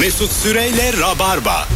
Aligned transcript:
Mesut 0.00 0.32
Süreyle 0.32 0.92
Rabarba. 1.00 1.68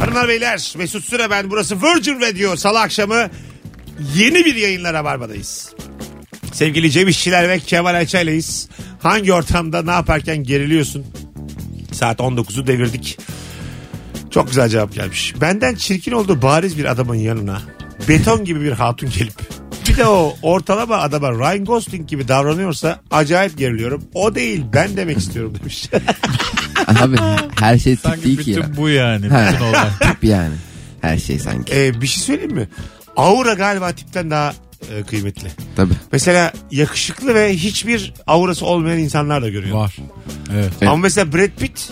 Hanımlar 0.00 0.28
beyler 0.28 0.74
Mesut 0.76 1.04
Süre 1.04 1.30
ben 1.30 1.50
burası 1.50 1.82
Virgin 1.82 2.20
Radio 2.20 2.56
salı 2.56 2.80
akşamı 2.80 3.30
yeni 4.14 4.44
bir 4.44 4.54
yayınla 4.54 4.92
Rabarba'dayız. 4.92 5.72
Sevgili 6.52 6.90
Cem 6.90 7.08
İşçiler 7.08 7.48
ve 7.48 7.58
Kemal 7.58 7.94
Ayça'yleyiz. 7.94 8.68
Hangi 9.02 9.32
ortamda 9.32 9.82
ne 9.82 9.90
yaparken 9.90 10.44
geriliyorsun? 10.44 11.06
Saat 11.92 12.18
19'u 12.20 12.66
devirdik. 12.66 13.18
Çok 14.30 14.48
güzel 14.48 14.68
cevap 14.68 14.94
gelmiş. 14.94 15.34
Benden 15.40 15.74
çirkin 15.74 16.12
olduğu 16.12 16.42
bariz 16.42 16.78
bir 16.78 16.84
adamın 16.84 17.14
yanına 17.14 17.62
beton 18.08 18.44
gibi 18.44 18.60
bir 18.60 18.72
hatun 18.72 19.10
gelip 19.18 19.61
bir 19.92 19.96
de 19.96 20.06
o 20.06 20.36
ortalama 20.42 20.96
adama 20.96 21.30
Ryan 21.32 21.64
Gosling 21.64 22.08
gibi 22.08 22.28
davranıyorsa 22.28 23.00
acayip 23.10 23.58
geriliyorum. 23.58 24.04
O 24.14 24.34
değil 24.34 24.62
ben 24.74 24.96
demek 24.96 25.18
istiyorum 25.18 25.54
demiş. 25.60 25.88
Abi 27.00 27.16
her 27.60 27.78
şey 27.78 27.96
tip 27.96 28.04
Sanki 28.04 28.24
değil 28.24 28.38
ki 28.38 28.50
bütün 28.50 28.60
ya. 28.62 28.76
bu 28.76 28.88
yani. 28.88 29.28
Ha, 29.28 29.50
Bütün 29.52 29.64
olay. 29.64 29.88
tip 30.00 30.24
yani. 30.24 30.54
Her 31.00 31.18
şey 31.18 31.38
sanki. 31.38 31.74
Ee, 31.76 32.00
bir 32.00 32.06
şey 32.06 32.22
söyleyeyim 32.22 32.52
mi? 32.54 32.68
Aura 33.16 33.54
galiba 33.54 33.92
tipten 33.92 34.30
daha 34.30 34.54
e, 34.94 35.02
kıymetli. 35.02 35.48
Tabii. 35.76 35.94
Mesela 36.12 36.52
yakışıklı 36.70 37.34
ve 37.34 37.54
hiçbir 37.54 38.14
aurası 38.26 38.66
olmayan 38.66 38.98
insanlar 38.98 39.42
da 39.42 39.48
görüyor. 39.48 39.76
Var. 39.76 39.96
Evet. 40.54 40.72
Ama 40.82 40.96
mesela 40.96 41.32
Brad 41.32 41.50
Pitt 41.58 41.90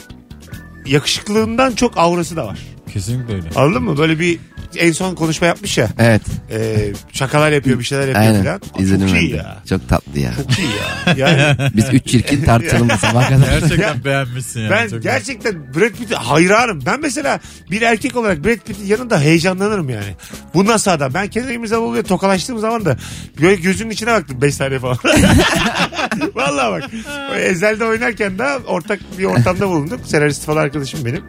yakışıklılığından 0.86 1.72
çok 1.72 1.98
aurası 1.98 2.36
da 2.36 2.46
var. 2.46 2.58
Kesinlikle 2.92 3.34
öyle. 3.34 3.48
Anladın 3.56 3.82
mı? 3.82 3.98
Böyle 3.98 4.20
bir 4.20 4.38
en 4.76 4.92
son 4.92 5.14
konuşma 5.14 5.46
yapmış 5.46 5.78
ya. 5.78 5.88
Evet. 5.98 6.22
E, 6.52 6.92
şakalar 7.12 7.52
yapıyor 7.52 7.78
bir 7.78 7.84
şeyler 7.84 8.08
yapıyor 8.08 8.26
Aynen. 8.26 8.44
falan. 8.44 8.60
İzledim 8.78 9.06
Çok 9.06 9.16
ben 9.16 9.20
iyi 9.20 9.32
de. 9.32 9.36
ya. 9.36 9.58
Çok 9.68 9.88
tatlı 9.88 10.18
ya. 10.18 10.32
Çok 10.36 10.58
iyi 10.58 10.68
ya. 10.68 11.28
Yani 11.28 11.56
Biz 11.76 11.84
üç 11.92 12.06
çirkin 12.06 12.44
tartışalım 12.44 12.88
bu 12.88 12.96
sabah 12.98 13.28
kadar. 13.28 13.60
Gerçekten 13.60 14.04
beğenmişsin 14.04 14.60
yani. 14.60 14.70
ben 14.70 14.88
Çok 14.88 15.02
gerçekten 15.02 15.74
Brad 15.74 15.90
Pitt'e 15.90 16.14
hayranım. 16.16 16.82
Ben 16.86 17.00
mesela 17.00 17.40
bir 17.70 17.82
erkek 17.82 18.16
olarak 18.16 18.44
Brad 18.44 18.56
Pitt'in 18.58 18.86
yanında 18.86 19.20
heyecanlanırım 19.20 19.88
yani. 19.90 20.14
Bu 20.54 20.66
nasıl 20.66 20.90
adam? 20.90 21.14
Ben 21.14 21.28
Kenan 21.28 21.52
İmirzalıoğlu'yla 21.52 22.02
tokalaştığım 22.02 22.58
zaman 22.58 22.84
da 22.84 22.96
böyle 23.40 23.54
gözünün 23.56 23.90
içine 23.90 24.10
baktım 24.12 24.42
5 24.42 24.54
saniye 24.54 24.78
falan. 24.78 24.98
Vallahi 26.34 26.70
bak. 26.82 26.90
O 27.32 27.34
Ezel'de 27.34 27.84
oynarken 27.84 28.38
de 28.38 28.44
ortak 28.66 29.00
bir 29.18 29.24
ortamda 29.24 29.68
bulunduk. 29.68 30.00
Senarist 30.04 30.44
falan 30.44 30.62
arkadaşım 30.62 31.04
benim. 31.04 31.24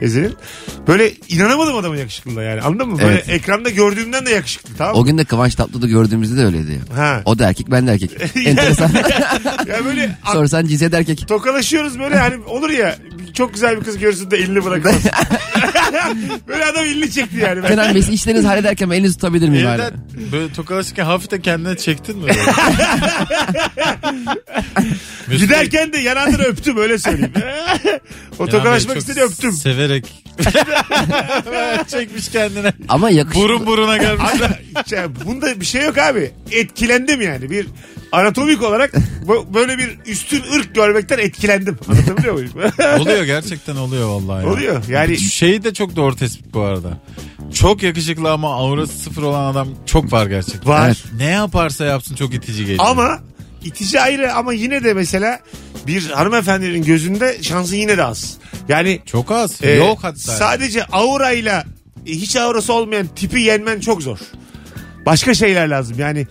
Ezel'in. 0.00 0.34
Böyle 0.88 1.12
inanamadım 1.28 1.76
adamın 1.76 1.96
yakışıklılığına 1.96 2.42
yani. 2.42 2.60
Anladın 2.60 2.83
mı? 2.88 2.98
Böyle 2.98 3.12
Evet. 3.14 3.28
ekranda 3.28 3.70
gördüğümden 3.70 4.26
de 4.26 4.30
yakışıklı 4.30 4.70
tamam 4.78 4.94
mı? 4.94 5.00
O 5.00 5.04
gün 5.04 5.18
de 5.18 5.24
Kıvanç 5.24 5.54
Tatlıtuğ'u 5.54 5.88
gördüğümüzde 5.88 6.36
de 6.40 6.46
öyleydi. 6.46 6.80
Ha. 6.96 7.22
O 7.24 7.38
da 7.38 7.48
erkek 7.48 7.70
ben 7.70 7.86
de 7.86 7.92
erkek. 7.92 8.10
Enteresan. 8.46 8.90
ya 9.68 9.84
böyle 9.84 10.18
Sorsan 10.32 10.66
cinsiyet 10.66 10.94
erkek. 10.94 11.28
tokalaşıyoruz 11.28 11.98
böyle 11.98 12.16
hani 12.18 12.44
olur 12.44 12.70
ya 12.70 12.96
çok 13.34 13.54
güzel 13.54 13.76
bir 13.80 13.84
kız 13.84 13.98
görsün 13.98 14.30
de 14.30 14.36
elini 14.36 14.64
bırakamaz. 14.64 15.02
böyle 16.48 16.64
adam 16.64 16.84
elini 16.84 17.10
çekti 17.10 17.36
yani. 17.36 17.62
Ben- 17.62 17.68
Kenan 17.68 17.94
Bey 17.94 18.02
işlerinizi 18.12 18.46
hallederken 18.46 18.90
ben 18.90 18.94
elinizi 18.94 19.14
tutabilir 19.14 19.48
miyim 19.48 19.66
hala? 19.66 19.74
Evden 19.74 19.92
böyle 20.32 20.52
tokalaşırken 20.52 21.04
hafif 21.04 21.30
de 21.30 21.40
kendine 21.40 21.76
çektin 21.76 22.18
mi? 22.18 22.30
Giderken 25.38 25.92
de 25.92 25.98
yanağından 25.98 26.44
öptüm 26.44 26.76
öyle 26.76 26.98
söyleyeyim. 26.98 27.32
o 28.38 28.46
tokalaşmak 28.46 28.96
istedi 28.96 29.20
öptüm. 29.20 29.52
Severek. 29.52 30.24
Çekmiş 31.88 32.28
kendine. 32.28 32.72
Ama 32.88 33.10
yakışıklı. 33.10 33.40
Burun 33.40 33.66
buruna 33.66 33.96
gelmiş. 33.96 34.30
Bunda 35.24 35.60
bir 35.60 35.66
şey 35.66 35.82
yok 35.82 35.98
abi. 35.98 36.30
Etkilendim 36.50 37.20
yani. 37.20 37.50
Bir 37.50 37.66
anatomik 38.14 38.62
olarak 38.62 38.92
bu- 39.26 39.54
böyle 39.54 39.78
bir 39.78 39.98
üstün 40.06 40.42
ırk 40.56 40.74
görmekten 40.74 41.18
etkilendim. 41.18 41.78
Anlatabiliyor 41.88 42.34
muyum? 42.34 42.50
oluyor 43.00 43.24
gerçekten 43.24 43.76
oluyor 43.76 44.08
vallahi. 44.08 44.44
ya. 44.46 44.52
Oluyor. 44.52 44.82
Yani 44.88 45.18
Şey 45.18 45.64
de 45.64 45.74
çok 45.74 45.96
doğru 45.96 46.16
tespit 46.16 46.54
bu 46.54 46.60
arada. 46.60 46.98
Çok 47.54 47.82
yakışıklı 47.82 48.32
ama 48.32 48.54
aurası 48.54 48.98
sıfır 48.98 49.22
olan 49.22 49.52
adam 49.52 49.68
çok 49.86 50.12
var 50.12 50.26
gerçekten. 50.26 50.70
var. 50.70 50.96
Ne 51.16 51.24
yaparsa 51.24 51.84
yapsın 51.84 52.14
çok 52.14 52.34
itici 52.34 52.58
geliyor. 52.66 52.84
Ama 52.88 53.18
itici 53.64 54.00
ayrı 54.00 54.34
ama 54.34 54.52
yine 54.52 54.84
de 54.84 54.94
mesela 54.94 55.40
bir 55.86 56.10
hanımefendinin 56.10 56.82
gözünde 56.84 57.42
şansın 57.42 57.76
yine 57.76 57.98
de 57.98 58.04
az. 58.04 58.34
Yani 58.68 59.00
Çok 59.06 59.30
az. 59.30 59.62
e, 59.62 59.70
Yok 59.70 59.98
hatta. 60.02 60.18
sadece 60.18 60.84
aurayla 60.84 61.64
e, 62.06 62.10
hiç 62.10 62.36
aurası 62.36 62.72
olmayan 62.72 63.06
tipi 63.16 63.40
yenmen 63.40 63.80
çok 63.80 64.02
zor. 64.02 64.18
Başka 65.06 65.34
şeyler 65.34 65.68
lazım 65.68 65.96
yani. 65.98 66.26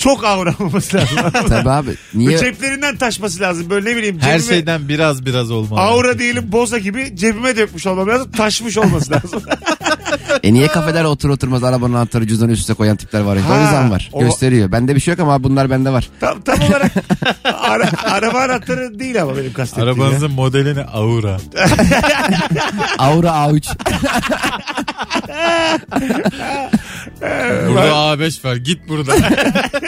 Çok 0.00 0.24
aura 0.24 0.54
olması 0.60 0.96
lazım. 0.96 1.18
Tabii 1.48 1.70
abi. 1.70 1.90
Niye? 2.14 2.38
Ceplerinden 2.38 2.96
taşması 2.96 3.40
lazım. 3.40 3.70
Böyle 3.70 3.90
ne 3.90 3.96
bileyim. 3.96 4.18
Her 4.20 4.38
şeyden 4.38 4.88
biraz 4.88 5.26
biraz 5.26 5.50
olmalı. 5.50 5.80
Aura 5.80 6.18
diyelim 6.18 6.52
boza 6.52 6.78
gibi 6.78 7.16
cebime 7.16 7.56
dökmüş 7.56 7.86
olmam 7.86 8.08
lazım. 8.08 8.30
Taşmış 8.32 8.78
olması 8.78 9.10
lazım. 9.12 9.42
E 10.42 10.52
niye 10.54 10.66
kafeler 10.68 11.04
otur 11.04 11.28
oturmaz 11.28 11.64
arabanın 11.64 11.94
anahtarı 11.94 12.26
cüzdanı 12.26 12.50
üst 12.52 12.60
üste 12.60 12.74
koyan 12.74 12.96
tipler 12.96 13.20
var. 13.20 13.38
Ha, 13.38 13.54
o 13.58 13.60
yüzden 13.62 13.90
var. 13.90 14.10
o- 14.12 14.20
Gösteriyor. 14.20 14.72
Bende 14.72 14.94
bir 14.94 15.00
şey 15.00 15.12
yok 15.12 15.20
ama 15.20 15.42
bunlar 15.42 15.70
bende 15.70 15.90
var. 15.90 16.08
tam, 16.20 16.40
tam 16.40 16.60
olarak 16.60 16.92
ara, 17.44 17.88
araba 18.04 18.38
anahtarı 18.40 18.98
değil 18.98 19.22
ama 19.22 19.36
benim 19.36 19.52
kastettiğim. 19.52 19.88
ya. 19.88 19.94
Arabanızın 20.04 20.30
modelini 20.30 20.84
Aura. 20.84 21.36
Aura 22.98 23.28
A3. 23.28 23.66
Burada 27.68 27.90
A5 27.90 28.44
var. 28.44 28.56
Git 28.56 28.88
burada. 28.88 29.12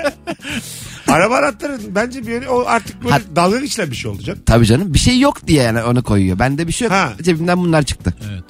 Araba 1.08 1.36
anahtarı 1.38 1.78
bence 1.88 2.26
bir 2.26 2.46
o 2.46 2.64
artık 2.66 3.04
böyle 3.04 3.14
Ha- 3.14 3.20
dalga 3.36 3.58
geçilen 3.60 3.90
bir 3.90 3.96
şey 3.96 4.10
olacak. 4.10 4.38
Tabii 4.46 4.66
canım. 4.66 4.94
Bir 4.94 4.98
şey 4.98 5.20
yok 5.20 5.46
diye 5.46 5.62
yani 5.62 5.82
onu 5.82 6.02
koyuyor. 6.02 6.38
Bende 6.38 6.66
bir 6.68 6.72
şey 6.72 6.84
yok. 6.86 6.92
Ha. 6.94 7.12
Cebimden 7.22 7.58
bunlar 7.58 7.82
çıktı. 7.82 8.14
evet. 8.32 8.44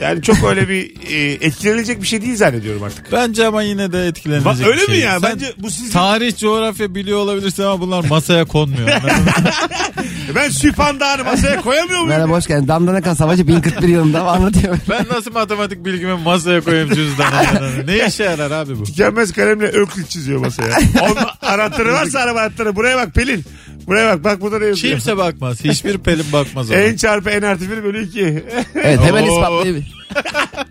Yani 0.00 0.22
çok 0.22 0.44
öyle 0.44 0.68
bir 0.68 0.92
e, 1.10 1.32
etkilenilecek 1.32 2.02
bir 2.02 2.06
şey 2.06 2.22
değil 2.22 2.36
zannediyorum 2.36 2.82
artık. 2.82 3.12
Bence 3.12 3.46
ama 3.46 3.62
yine 3.62 3.92
de 3.92 4.06
etkilenecek 4.06 4.46
Ba- 4.52 4.66
öyle 4.66 4.80
bir 4.82 4.88
mi 4.88 4.94
şey. 4.94 5.00
ya? 5.04 5.20
Sen 5.20 5.32
Bence 5.32 5.52
bu 5.58 5.70
sizin... 5.70 5.90
Tarih, 5.90 6.36
coğrafya 6.36 6.94
biliyor 6.94 7.18
olabilirsin 7.18 7.62
ama 7.62 7.80
bunlar 7.80 8.04
masaya 8.04 8.44
konmuyor. 8.44 8.88
ben 10.34 10.48
Süphandağ'ını 10.48 11.24
masaya 11.24 11.60
koyamıyor 11.60 11.98
muyum? 12.00 12.08
Merhaba 12.08 12.32
hoş 12.32 12.46
geldin. 12.46 12.68
Damdana 12.68 13.00
kan 13.00 13.14
savaşı 13.14 13.48
1041 13.48 13.88
yılında 13.88 14.20
ama 14.20 14.30
anlatıyor. 14.32 14.78
ben 14.90 15.06
nasıl 15.16 15.32
matematik 15.32 15.84
bilgimi 15.84 16.14
masaya 16.14 16.60
koyayım 16.60 16.94
cüzdanı? 16.94 17.86
ne 17.86 18.06
işe 18.06 18.24
yarar 18.24 18.50
abi 18.50 18.78
bu? 18.78 18.84
Tükenmez 18.84 19.32
kalemle 19.32 19.66
Öklit 19.66 20.10
çiziyor 20.10 20.40
masaya. 20.40 20.78
Onun 21.02 21.16
anahtarı 21.42 21.92
varsa 21.92 22.18
araba 22.20 22.40
anahtarı. 22.40 22.76
Buraya 22.76 22.96
bak 22.96 23.14
Pelin. 23.14 23.44
Buraya 23.86 24.14
bak. 24.16 24.24
Bak 24.24 24.40
burada 24.40 24.58
ne 24.58 24.66
yazıyor. 24.66 24.92
Kimse 24.92 25.16
bakmaz. 25.16 25.64
Hiçbir 25.64 25.98
pelin 25.98 26.32
bakmaz 26.32 26.70
ona. 26.70 26.76
En 26.78 26.96
çarpı 26.96 27.30
en 27.30 27.42
artı 27.42 27.70
bir 27.70 27.84
bölü 27.84 28.06
iki. 28.06 28.44
Evet 28.74 29.00
hemen 29.00 29.22
Oo. 29.22 29.26
ispatlayabilir. 29.34 29.94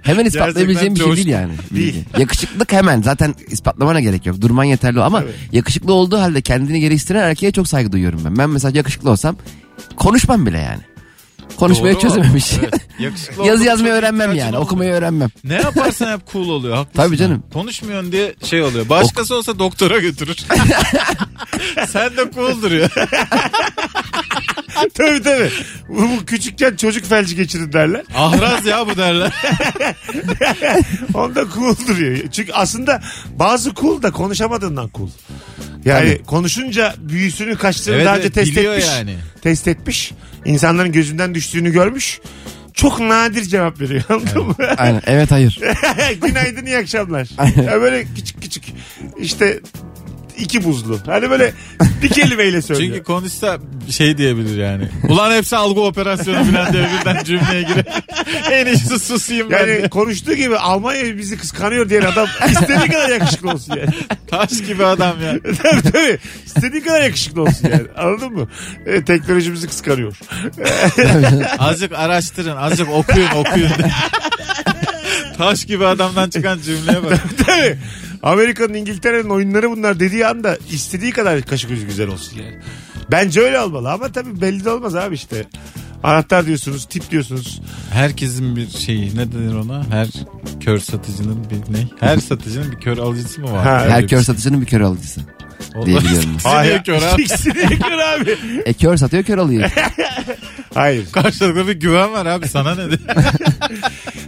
Hemen 0.01 0.25
ispatlayabileceğim 0.25 0.95
bir 0.95 0.99
şey 1.03 1.15
değil 1.15 1.27
yani. 1.27 1.53
Değil. 1.71 2.03
Yakışıklık 2.17 2.71
hemen 2.73 3.01
zaten 3.01 3.35
ispatlamana 3.47 3.99
gerek 3.99 4.25
yok. 4.25 4.41
Durman 4.41 4.63
yeterli 4.63 5.01
ama 5.01 5.21
Evet. 5.23 5.33
yakışıklı 5.51 5.93
olduğu 5.93 6.17
halde 6.19 6.41
kendini 6.41 6.79
geliştiren 6.79 7.29
erkeğe 7.29 7.51
çok 7.51 7.67
saygı 7.67 7.91
duyuyorum 7.91 8.21
ben. 8.25 8.37
Ben 8.37 8.49
mesela 8.49 8.77
yakışıklı 8.77 9.11
olsam 9.11 9.35
konuşmam 9.95 10.45
bile 10.45 10.57
yani. 10.57 10.81
Konuşmayı 11.63 11.93
Doğru. 11.93 12.01
çözememiş. 12.01 12.53
Evet. 12.59 12.73
Yakışıklı 12.99 13.45
Yazı 13.45 13.63
yazmayı 13.63 13.93
öğrenmem 13.93 14.33
yani. 14.33 14.47
olmuyor. 14.47 14.63
Okumayı 14.63 14.93
öğrenmem. 14.93 15.29
Ne 15.43 15.53
yaparsan 15.53 16.09
yap 16.09 16.21
cool 16.33 16.49
oluyor. 16.49 16.75
Haklısın. 16.75 16.97
Tabii 17.03 17.17
canım. 17.17 17.43
Konuşmuyorsun 17.53 18.11
diye 18.11 18.35
şey 18.43 18.61
oluyor. 18.63 18.89
Başkası 18.89 19.35
olsa 19.35 19.59
doktora 19.59 19.99
götürür. 19.99 20.37
Sen 21.87 22.17
de 22.17 22.31
cool 22.35 22.61
duruyor. 22.61 22.89
tabii 24.93 25.23
tabii. 25.23 25.49
Bu, 25.89 26.01
bu 26.01 26.25
küçükken 26.25 26.75
çocuk 26.75 27.05
felci 27.05 27.35
geçirin 27.35 27.73
derler. 27.73 28.01
Ahraz 28.15 28.65
ya 28.65 28.87
bu 28.87 28.97
derler. 28.97 29.31
Onda 31.13 31.45
cool 31.55 31.75
duruyor. 31.87 32.17
Çünkü 32.31 32.53
aslında 32.53 33.01
bazı 33.39 33.73
cool 33.73 34.01
da 34.01 34.11
konuşamadığından 34.11 34.89
cool. 34.95 35.09
Yani 35.85 36.13
Tabii. 36.15 36.23
konuşunca 36.23 36.95
büyüsünü 36.97 37.55
kaçtığını 37.55 37.95
Evet, 37.95 38.05
daha 38.05 38.15
önce 38.15 38.23
evet, 38.25 38.35
test 38.35 38.51
biliyor 38.51 38.73
etmiş. 38.73 38.87
yani. 38.87 39.15
Test 39.41 39.67
etmiş. 39.67 40.11
İnsanların 40.45 40.91
gözünden 40.91 41.35
düştüğünü 41.35 41.71
görmüş. 41.71 42.19
Çok 42.73 42.99
nadir 42.99 43.43
cevap 43.43 43.81
veriyor 43.81 44.03
anladın 44.09 44.45
mı? 44.47 44.55
Aynen. 44.77 45.01
Evet 45.07 45.31
hayır. 45.31 45.59
Günaydın 46.21 46.65
iyi 46.65 46.77
akşamlar. 46.77 47.27
ya 47.65 47.81
böyle 47.81 48.05
küçük 48.15 48.41
küçük 48.41 48.63
işte 49.17 49.59
iki 50.37 50.63
buzlu. 50.63 50.99
Hani 51.05 51.29
böyle 51.29 51.53
bir 52.03 52.09
kelimeyle 52.09 52.61
söylüyor. 52.61 52.89
Çünkü 52.91 53.03
konuşsa 53.03 53.57
şey 53.89 54.17
diyebilir 54.17 54.57
yani. 54.57 54.89
Ulan 55.09 55.31
hepsi 55.31 55.55
algı 55.55 55.81
operasyonu 55.81 56.51
falan 56.51 56.73
diye 56.73 56.87
birden 56.99 57.23
cümleye 57.23 57.61
girer. 57.61 57.85
en 58.51 58.65
iyisi 58.65 58.99
susayım 58.99 59.51
ben 59.51 59.67
yani 59.67 59.89
konuştuğu 59.89 60.33
gibi 60.33 60.57
Almanya 60.57 61.17
bizi 61.17 61.37
kıskanıyor 61.37 61.89
diyen 61.89 62.01
adam 62.01 62.27
istediği 62.51 62.87
kadar 62.89 63.09
yakışıklı 63.09 63.51
olsun 63.51 63.75
yani. 63.75 63.89
Taş 64.27 64.63
gibi 64.67 64.85
adam 64.85 65.21
ya. 65.21 65.33
tabii 65.63 65.91
tabii. 65.91 66.17
İstediği 66.45 66.83
kadar 66.83 67.01
yakışıklı 67.01 67.41
olsun 67.41 67.69
yani. 67.69 67.87
Anladın 67.97 68.33
mı? 68.33 68.47
E, 68.85 69.05
teknolojimizi 69.05 69.67
kıskanıyor. 69.67 70.17
Azıcık 71.59 71.93
araştırın, 71.93 72.57
azıcık 72.57 72.89
okuyun, 72.89 73.29
okuyun. 73.35 73.71
Taş 75.37 75.65
gibi 75.65 75.85
adamdan 75.85 76.29
çıkan 76.29 76.59
cümleye 76.59 77.03
bak. 77.03 77.19
tabii. 77.45 77.77
Amerika'nın 78.23 78.73
İngiltere'nin 78.73 79.29
oyunları 79.29 79.71
bunlar 79.71 79.99
dediği 79.99 80.27
anda 80.27 80.57
istediği 80.71 81.11
kadar 81.11 81.41
kaşı 81.41 81.67
gözü 81.67 81.85
güzel 81.85 82.07
olsun 82.07 82.37
yani. 82.37 82.59
Bence 83.11 83.41
öyle 83.41 83.59
olmalı 83.59 83.91
ama 83.91 84.11
tabii 84.11 84.41
belli 84.41 84.65
de 84.65 84.69
olmaz 84.69 84.95
abi 84.95 85.15
işte. 85.15 85.45
Anahtar 86.03 86.45
diyorsunuz, 86.45 86.85
tip 86.85 87.11
diyorsunuz. 87.11 87.61
Herkesin 87.91 88.55
bir 88.55 88.69
şeyi 88.69 89.15
ne 89.17 89.31
denir 89.31 89.55
ona? 89.55 89.85
Her 89.89 90.07
kör 90.65 90.79
satıcının 90.79 91.37
bir 91.49 91.73
ne? 91.73 91.87
Her 91.99 92.17
satıcının 92.17 92.71
bir 92.71 92.77
kör 92.79 92.97
alıcısı 92.97 93.41
mı 93.41 93.51
var? 93.51 93.63
Ha, 93.65 93.85
Her 93.89 94.01
kör 94.07 94.17
şey. 94.17 94.23
satıcının 94.23 94.61
bir 94.61 94.65
kör 94.65 94.81
alıcısı. 94.81 95.21
O- 95.75 95.85
diye 95.85 95.99
biliyorum. 95.99 96.29
Niye 96.61 96.83
kör 96.83 97.01
abi? 97.01 97.29
De 97.29 97.77
kör 97.79 97.97
abi. 97.99 98.37
E 98.65 98.73
kör 98.73 98.97
satıyor 98.97 99.23
kör 99.23 99.37
alıyor. 99.37 99.71
Hayır. 100.73 101.11
Karşılıklı 101.11 101.67
bir 101.67 101.73
güven 101.73 102.11
var 102.13 102.25
abi 102.25 102.47
sana 102.47 102.75
ne? 102.75 102.83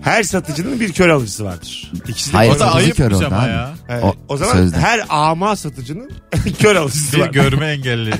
Her 0.05 0.23
satıcının 0.23 0.79
bir 0.79 0.93
kör 0.93 1.09
alıcısı 1.09 1.45
vardır. 1.45 1.91
İkisi 2.07 2.33
de 2.33 2.37
Hayır, 2.37 2.51
o 2.51 2.59
da 2.59 2.71
satıcı 2.71 2.93
kör 2.93 3.11
oldu 3.11 3.25
ama 3.27 3.37
abi. 3.41 3.49
ya. 3.51 3.73
Evet. 3.89 4.03
O- 4.03 4.15
O, 4.27 4.37
zaman 4.37 4.53
sözde. 4.53 4.77
her 4.77 5.01
ama 5.09 5.55
satıcının 5.55 6.11
kör 6.59 6.75
alıcısı 6.75 7.15
Bir 7.17 7.21
var. 7.21 7.29
görme 7.29 7.65
engelli. 7.67 8.11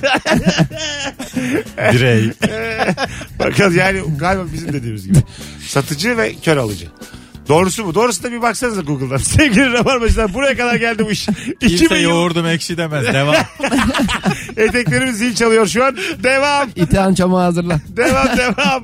Birey. 1.94 2.32
Bakalım 3.40 3.78
yani 3.78 4.02
galiba 4.18 4.44
bizim 4.54 4.74
dediğimiz 4.74 5.08
gibi. 5.08 5.18
Satıcı 5.68 6.18
ve 6.18 6.34
kör 6.36 6.58
alıcı. 6.58 6.88
Doğrusu 7.50 7.86
mu? 7.86 7.96
Doğrusu 7.96 8.24
da 8.24 8.32
bir 8.32 8.42
baksanıza 8.42 8.82
Google'dan. 8.82 9.18
Sevgili 9.18 9.74
Rabarbacılar 9.74 10.34
buraya 10.34 10.58
kadar 10.58 10.76
geldi 10.76 11.06
bu 11.06 11.12
iş. 11.12 11.28
İki 11.62 11.76
Kimse 11.76 11.96
milyon 11.96 12.12
yoğurdum 12.12 12.48
ekşi 12.48 12.78
demez. 12.78 13.06
Devam. 13.14 13.36
eteklerimiz 14.58 15.18
zil 15.18 15.36
çalıyor 15.36 15.68
şu 15.68 15.86
an. 15.86 15.98
Devam. 16.24 16.70
İtihan 16.76 17.14
çamağı 17.14 17.44
hazırla. 17.44 17.80
Devam 17.88 18.28
devam. 18.38 18.84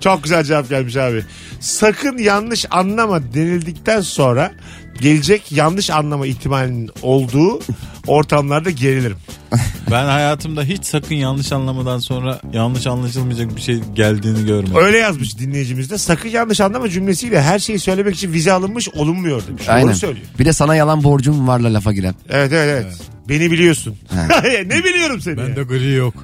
Çok 0.00 0.22
güzel 0.22 0.44
cevap 0.44 0.68
gelmiş 0.68 0.96
abi. 0.96 1.24
Sakın 1.60 2.18
yanlış 2.18 2.66
anlama 2.70 3.34
denildikten 3.34 4.00
sonra 4.00 4.52
gelecek 5.00 5.52
yanlış 5.52 5.90
anlama 5.90 6.26
ihtimalinin 6.26 6.90
olduğu 7.02 7.60
ortamlarda 8.06 8.70
gerilirim. 8.70 9.16
Ben 9.90 10.04
hayatımda 10.04 10.62
hiç 10.62 10.84
sakın 10.84 11.14
yanlış 11.14 11.52
anlamadan 11.52 11.98
sonra 11.98 12.40
yanlış 12.52 12.86
anlaşılmayacak 12.86 13.56
bir 13.56 13.60
şey 13.60 13.80
geldiğini 13.94 14.46
görmedim. 14.46 14.76
Öyle 14.76 14.98
yazmış 14.98 15.38
dinleyicimiz 15.38 15.90
de. 15.90 15.98
Sakın 15.98 16.28
yanlış 16.28 16.60
anlama 16.60 16.88
cümlesiyle 16.88 17.42
her 17.42 17.58
şeyi 17.58 17.78
söylemek 17.78 18.14
için 18.14 18.32
vize 18.32 18.52
alınmış 18.52 18.88
olunmuyor 18.88 19.42
demiş. 19.48 19.68
Aynen. 19.68 19.88
Doğru 19.88 19.96
söylüyor. 19.96 20.26
Bir 20.38 20.44
de 20.44 20.52
sana 20.52 20.76
yalan 20.76 21.04
borcum 21.04 21.48
varla 21.48 21.74
lafa 21.74 21.92
giren. 21.92 22.14
Evet 22.30 22.52
evet 22.52 22.84
evet. 22.84 23.15
Beni 23.28 23.50
biliyorsun. 23.50 23.96
Ne 24.66 24.84
biliyorum 24.84 25.20
seni? 25.20 25.40
ya? 25.40 25.46
Bende 25.46 25.62
gri 25.62 25.92
yok. 25.92 26.14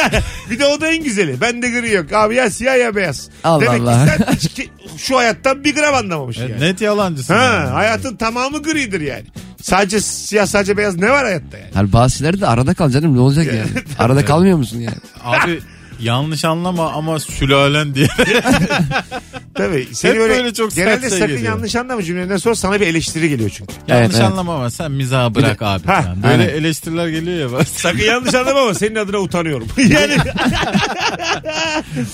Bir 0.50 0.58
de 0.58 0.66
o 0.66 0.80
da 0.80 0.88
en 0.92 1.04
güzeli. 1.04 1.40
Bende 1.40 1.70
gri 1.70 1.92
yok. 1.92 2.12
Abi 2.12 2.34
ya 2.34 2.50
siyah 2.50 2.78
ya 2.78 2.96
beyaz. 2.96 3.28
Allah 3.44 3.60
Demek 3.60 3.80
Allah. 3.80 4.04
ki 4.06 4.10
sen 4.26 4.32
hiç 4.34 4.48
ki- 4.54 4.70
şu 4.98 5.16
hayattan 5.16 5.64
bir 5.64 5.74
gram 5.74 5.94
anlamamış 5.94 6.38
E, 6.38 6.42
yani. 6.42 6.60
Net 6.60 6.80
yalancısın. 6.80 7.34
Ha, 7.34 7.42
yani. 7.44 7.68
hayatın 7.70 8.16
tamamı 8.16 8.62
gridir 8.62 9.00
yani. 9.00 9.24
Sadece 9.62 10.00
siyah 10.00 10.46
sadece 10.46 10.76
beyaz 10.76 10.96
ne 10.96 11.10
var 11.10 11.24
hayatta 11.24 11.58
yani? 11.58 11.70
Hani 11.74 11.92
bazı 11.92 12.16
şeyler 12.16 12.40
de 12.40 12.46
arada 12.46 12.74
kal 12.74 12.90
canım 12.90 13.16
ne 13.16 13.20
olacak 13.20 13.46
yani? 13.46 13.70
Arada 13.98 14.24
kalmıyor 14.24 14.58
musun 14.58 14.78
yani? 14.78 14.96
Abi 15.24 15.58
yanlış 16.02 16.44
anlama 16.44 16.92
ama 16.92 17.20
sülalen 17.20 17.94
diye. 17.94 18.08
Tabii. 19.54 19.88
Seni 19.92 20.12
Hep 20.14 20.20
öyle, 20.20 20.34
böyle 20.34 20.54
çok 20.54 20.72
sert 20.72 20.84
genelde 20.86 21.00
şey 21.10 21.18
sakın 21.18 21.26
geliyor. 21.34 21.52
yanlış 21.52 21.76
anlama 21.76 22.02
cümlelerinden 22.02 22.36
sonra 22.36 22.54
sana 22.54 22.80
bir 22.80 22.86
eleştiri 22.86 23.28
geliyor 23.28 23.50
çünkü. 23.50 23.72
yanlış 23.88 24.06
Evet, 24.06 24.14
evet. 24.20 24.30
anlama 24.32 24.54
ama 24.54 24.70
sen 24.70 24.90
mizahı 24.92 25.34
bırak 25.34 25.62
abi. 25.62 25.86
Ha, 25.86 26.02
falan. 26.02 26.22
Böyle 26.22 26.42
aynen. 26.42 26.48
eleştiriler 26.48 27.08
geliyor 27.08 27.38
ya. 27.38 27.52
bazen. 27.52 27.64
Sakın 27.64 28.04
yanlış 28.04 28.34
anlama 28.34 28.60
ama 28.60 28.74
senin 28.74 28.94
adına 28.96 29.18
utanıyorum. 29.18 29.68
yani 29.76 30.16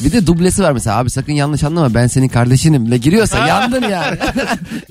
Bir 0.00 0.12
de 0.12 0.26
dublesi 0.26 0.62
var 0.62 0.72
mesela 0.72 0.96
abi 0.98 1.10
sakın 1.10 1.32
yanlış 1.32 1.64
anlama 1.64 1.94
ben 1.94 2.06
senin 2.06 2.28
kardeşinimle 2.28 2.96
giriyorsa 2.98 3.46
yandın 3.46 3.82
yani. 3.88 4.18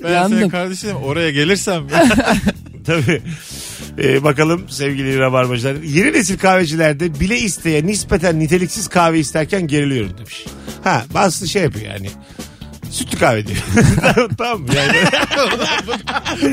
Ben 0.02 0.08
senin 0.08 0.14
Yandım. 0.14 0.50
kardeşim 0.50 0.96
oraya 0.96 1.30
gelirsem. 1.30 1.84
tabii. 2.86 3.22
Ee, 4.02 4.24
bakalım 4.24 4.68
sevgili 4.68 5.18
rabarbacılar. 5.18 5.74
Yeni 5.74 6.12
nesil 6.12 6.38
kahvecilerde 6.38 7.20
bile 7.20 7.38
isteye 7.38 7.86
nispeten 7.86 8.38
niteliksiz 8.38 8.88
kahve 8.88 9.18
isterken 9.18 9.66
geriliyorum 9.66 10.18
demiş. 10.18 10.46
Ha 10.84 11.04
bazısı 11.14 11.48
şey 11.48 11.62
yapıyor 11.62 11.86
yani. 11.86 12.10
Sütlü 12.90 13.18
kahve 13.18 13.46
diyor. 13.46 13.58
tamam 14.38 14.60
mı? 14.60 14.66
Yani 14.76 14.98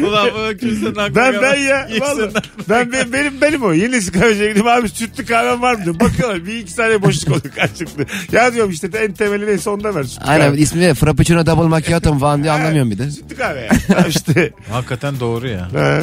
Ulan 0.05 0.29
bu 0.35 0.57
kimsenin 0.57 0.95
aklına 0.95 1.15
ben 1.15 1.41
ben 1.41 1.55
ya. 1.55 1.87
Vallahi. 1.99 2.31
Ben, 2.69 2.91
ben, 2.91 3.13
benim 3.13 3.41
benim 3.41 3.63
o. 3.63 3.73
Yeni 3.73 3.91
nesil 3.91 4.13
kahveciye 4.13 4.49
gidip 4.49 4.67
abi 4.67 4.89
sütlü 4.89 5.25
kahven 5.25 5.61
var 5.61 5.73
mı 5.75 5.83
diyor. 5.85 5.99
Bakıyorlar 5.99 6.45
bir 6.45 6.57
iki 6.57 6.71
saniye 6.71 7.01
boşluk 7.01 7.27
oluyor 7.27 7.55
karşılıklı. 7.55 8.05
Ya 8.31 8.53
diyorum 8.53 8.71
işte 8.71 8.89
en 8.97 9.13
temeli 9.13 9.47
neyse 9.47 9.69
ondan 9.69 9.95
ver 9.95 10.03
sütlü 10.03 10.25
Aynen 10.25 10.49
kahve. 10.51 10.61
ismi 10.61 10.93
Frappuccino 10.93 11.45
Double 11.45 11.67
Macchiato 11.67 12.13
mu 12.13 12.19
falan 12.19 12.43
diye 12.43 12.51
anlamıyorum 12.51 12.91
bir 12.91 12.97
de. 12.97 13.11
Sütlü 13.11 13.35
kahve 13.35 13.59
ya. 13.61 13.69
Tamam 13.87 14.03
işte. 14.09 14.51
Hakikaten 14.71 15.19
doğru 15.19 15.47
ya. 15.47 15.69
Ha, 15.73 16.01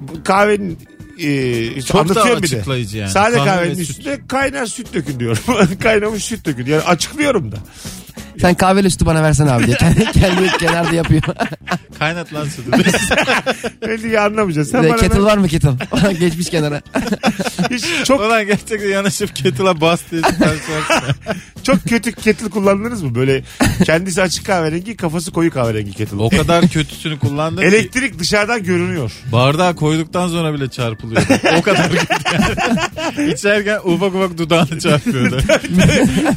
bu 0.00 0.24
kahvenin 0.24 0.78
e, 1.18 1.82
Çok 1.82 2.08
da 2.08 2.14
de. 2.14 2.20
açıklayıcı 2.34 2.98
yani. 2.98 3.10
Sade 3.10 3.36
Kahve 3.36 3.48
kahvenin 3.48 3.70
ve 3.70 3.84
süt. 3.84 3.90
üstüne 3.98 4.18
kaynar 4.28 4.66
süt 4.66 4.94
dökün 4.94 5.20
diyorum. 5.20 5.42
Kaynamış 5.82 6.24
süt 6.24 6.46
dökün. 6.46 6.66
Yani 6.66 6.82
açıklıyorum 6.82 7.52
da. 7.52 7.56
Sen 8.40 8.54
kahveli 8.54 8.90
sütü 8.90 9.06
bana 9.06 9.22
versene 9.22 9.50
abi 9.50 9.66
diye. 9.66 9.76
Kendi, 9.76 10.04
kendi 10.12 10.46
kenarda 10.58 10.94
yapıyor. 10.94 11.22
Kaynat 11.98 12.34
lan 12.34 12.44
sütü. 12.44 12.70
Ben 13.88 13.98
diye 14.02 14.20
anlamayacaksın. 14.20 14.72
Sen 14.72 14.84
bana 14.88 14.96
kettle 14.96 15.18
ver- 15.18 15.24
var 15.24 15.36
mı 15.38 15.48
kettle? 15.48 15.70
Geçmiş 16.20 16.50
kenara. 16.50 16.82
hiç 17.70 17.84
çok 18.04 18.20
Ulan 18.20 18.46
gerçekten 18.46 18.88
yanaşıp 18.88 19.36
kettle'a 19.36 19.80
bas 19.80 20.00
diye 20.10 20.22
versin. 20.22 21.14
çok 21.62 21.84
kötü 21.88 22.12
kettle 22.12 22.48
kullandınız 22.50 23.02
mı? 23.02 23.14
Böyle 23.14 23.42
kendisi 23.84 24.22
açık 24.22 24.46
kahverengi, 24.46 24.96
kafası 24.96 25.30
koyu 25.32 25.50
kahverengi 25.50 25.92
kettle. 25.92 26.16
O 26.16 26.28
kadar 26.30 26.68
kötüsünü 26.68 27.18
kullandım 27.18 27.60
ki 27.62 27.66
Elektrik 27.68 28.18
dışarıdan 28.18 28.62
görünüyor. 28.62 29.12
bardağı 29.32 29.76
koyduktan 29.76 30.28
sonra 30.28 30.54
bile 30.54 30.68
çarpılıyor. 30.68 31.22
O 31.58 31.62
kadar 31.62 31.90
kötü 31.90 32.06
yani. 33.18 33.32
İçerken 33.32 33.78
ufak 33.84 34.14
ufak 34.14 34.38
dudağını 34.38 34.78
çarpıyordu. 34.80 35.38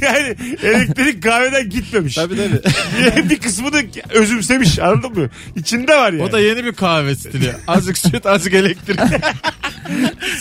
yani 0.02 0.36
elektrik 0.64 1.24
kahveden 1.24 1.67
gitmemiş. 1.76 2.16
tabii 2.16 2.36
tabii. 2.38 3.30
bir 3.30 3.40
kısmını 3.40 3.82
özümsemiş 4.10 4.80
anladın 4.80 5.12
mı? 5.18 5.30
İçinde 5.56 5.96
var 5.96 6.14
yani. 6.14 6.24
O 6.24 6.32
da 6.32 6.40
yeni 6.40 6.66
bir 6.66 6.74
kahve 6.74 7.16
stili. 7.16 7.52
Azıcık 7.68 7.98
süt 7.98 8.26
azıcık 8.26 8.54
elektrik. 8.54 9.00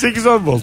8-10 0.02 0.46
volt. 0.46 0.62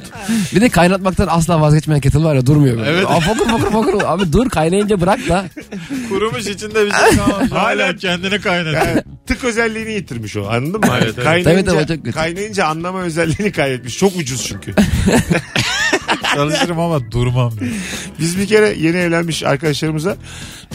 Bir 0.55 0.61
de 0.61 0.69
kaynatmaktan 0.69 1.27
asla 1.29 1.61
vazgeçmeyen 1.61 2.01
kettle 2.01 2.19
var 2.23 2.35
ya 2.35 2.45
durmuyor 2.45 2.77
böyle. 2.77 2.89
Evet. 2.89 3.05
Aa, 3.07 3.19
fokur 3.19 3.47
fokur 3.49 3.71
fokur. 3.71 4.01
Abi 4.05 4.33
dur 4.33 4.49
kaynayınca 4.49 5.01
bırak 5.01 5.29
da. 5.29 5.45
Kurumuş 6.09 6.47
içinde 6.47 6.85
bir 6.85 6.91
şey 6.91 7.17
kalmamış. 7.17 7.51
Hala 7.51 7.95
kendini 7.95 8.41
kaynatıyor. 8.41 8.85
Yani 8.87 9.03
tık 9.27 9.43
özelliğini 9.43 9.91
yitirmiş 9.91 10.37
o 10.37 10.47
anladın 10.49 10.79
mı? 10.79 10.97
Evet, 10.97 11.13
evet. 11.15 11.23
Kaynayınca, 11.23 11.65
Tabii, 11.71 11.85
tabii, 11.85 11.87
çok 11.97 12.05
kötü. 12.05 12.11
kaynayınca 12.17 12.65
anlama 12.65 13.01
özelliğini 13.01 13.51
kaybetmiş. 13.51 13.97
Çok 13.97 14.15
ucuz 14.15 14.45
çünkü. 14.47 14.73
Çalışırım 16.35 16.79
ama 16.79 17.11
durmam. 17.11 17.53
Biz 18.19 18.39
bir 18.39 18.47
kere 18.47 18.73
yeni 18.77 18.97
evlenmiş 18.97 19.43
arkadaşlarımıza 19.43 20.17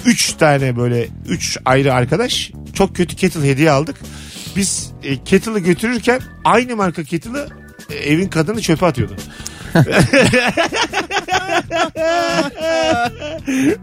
3 0.07 0.33
tane 0.33 0.77
böyle 0.77 1.09
3 1.29 1.59
ayrı 1.65 1.95
arkadaş 1.95 2.51
çok 2.75 2.97
kötü 2.97 3.17
kettle 3.17 3.49
hediye 3.49 3.71
aldık. 3.71 3.97
Biz 4.57 4.91
e, 5.03 5.25
kettle'ı 5.25 5.59
götürürken 5.59 6.21
aynı 6.45 6.77
marka 6.77 7.05
kettle'ı 7.05 7.49
e, 7.91 7.95
evin 7.95 8.29
kadını 8.29 8.61
çöpe 8.61 8.87
atıyordu. 8.87 9.17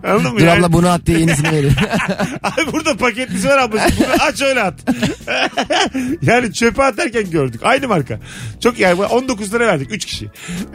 Anladın 0.04 0.34
mı? 0.34 0.40
Dur 0.40 0.46
Yani- 0.46 0.60
abla 0.60 0.74
bunu 0.74 0.90
at 0.90 1.06
diye 1.06 1.20
yenisini 1.20 1.52
veriyor. 1.52 1.74
Abi 2.44 2.72
burada 2.74 2.98
paketlisi 2.98 3.48
var 3.48 3.58
ablacığım. 3.58 3.98
Bunu 4.00 4.24
aç 4.28 4.42
öyle 4.42 4.64
at. 4.64 4.74
yani 6.22 6.54
çöpe 6.54 6.84
atarken 6.84 7.30
gördük. 7.32 7.62
Aynı 7.64 7.88
marka. 7.88 8.20
Çok 8.60 8.80
yani 8.80 9.04
19 9.04 9.54
lira 9.54 9.68
verdik 9.68 9.92
3 9.92 10.06
kişi. 10.06 10.26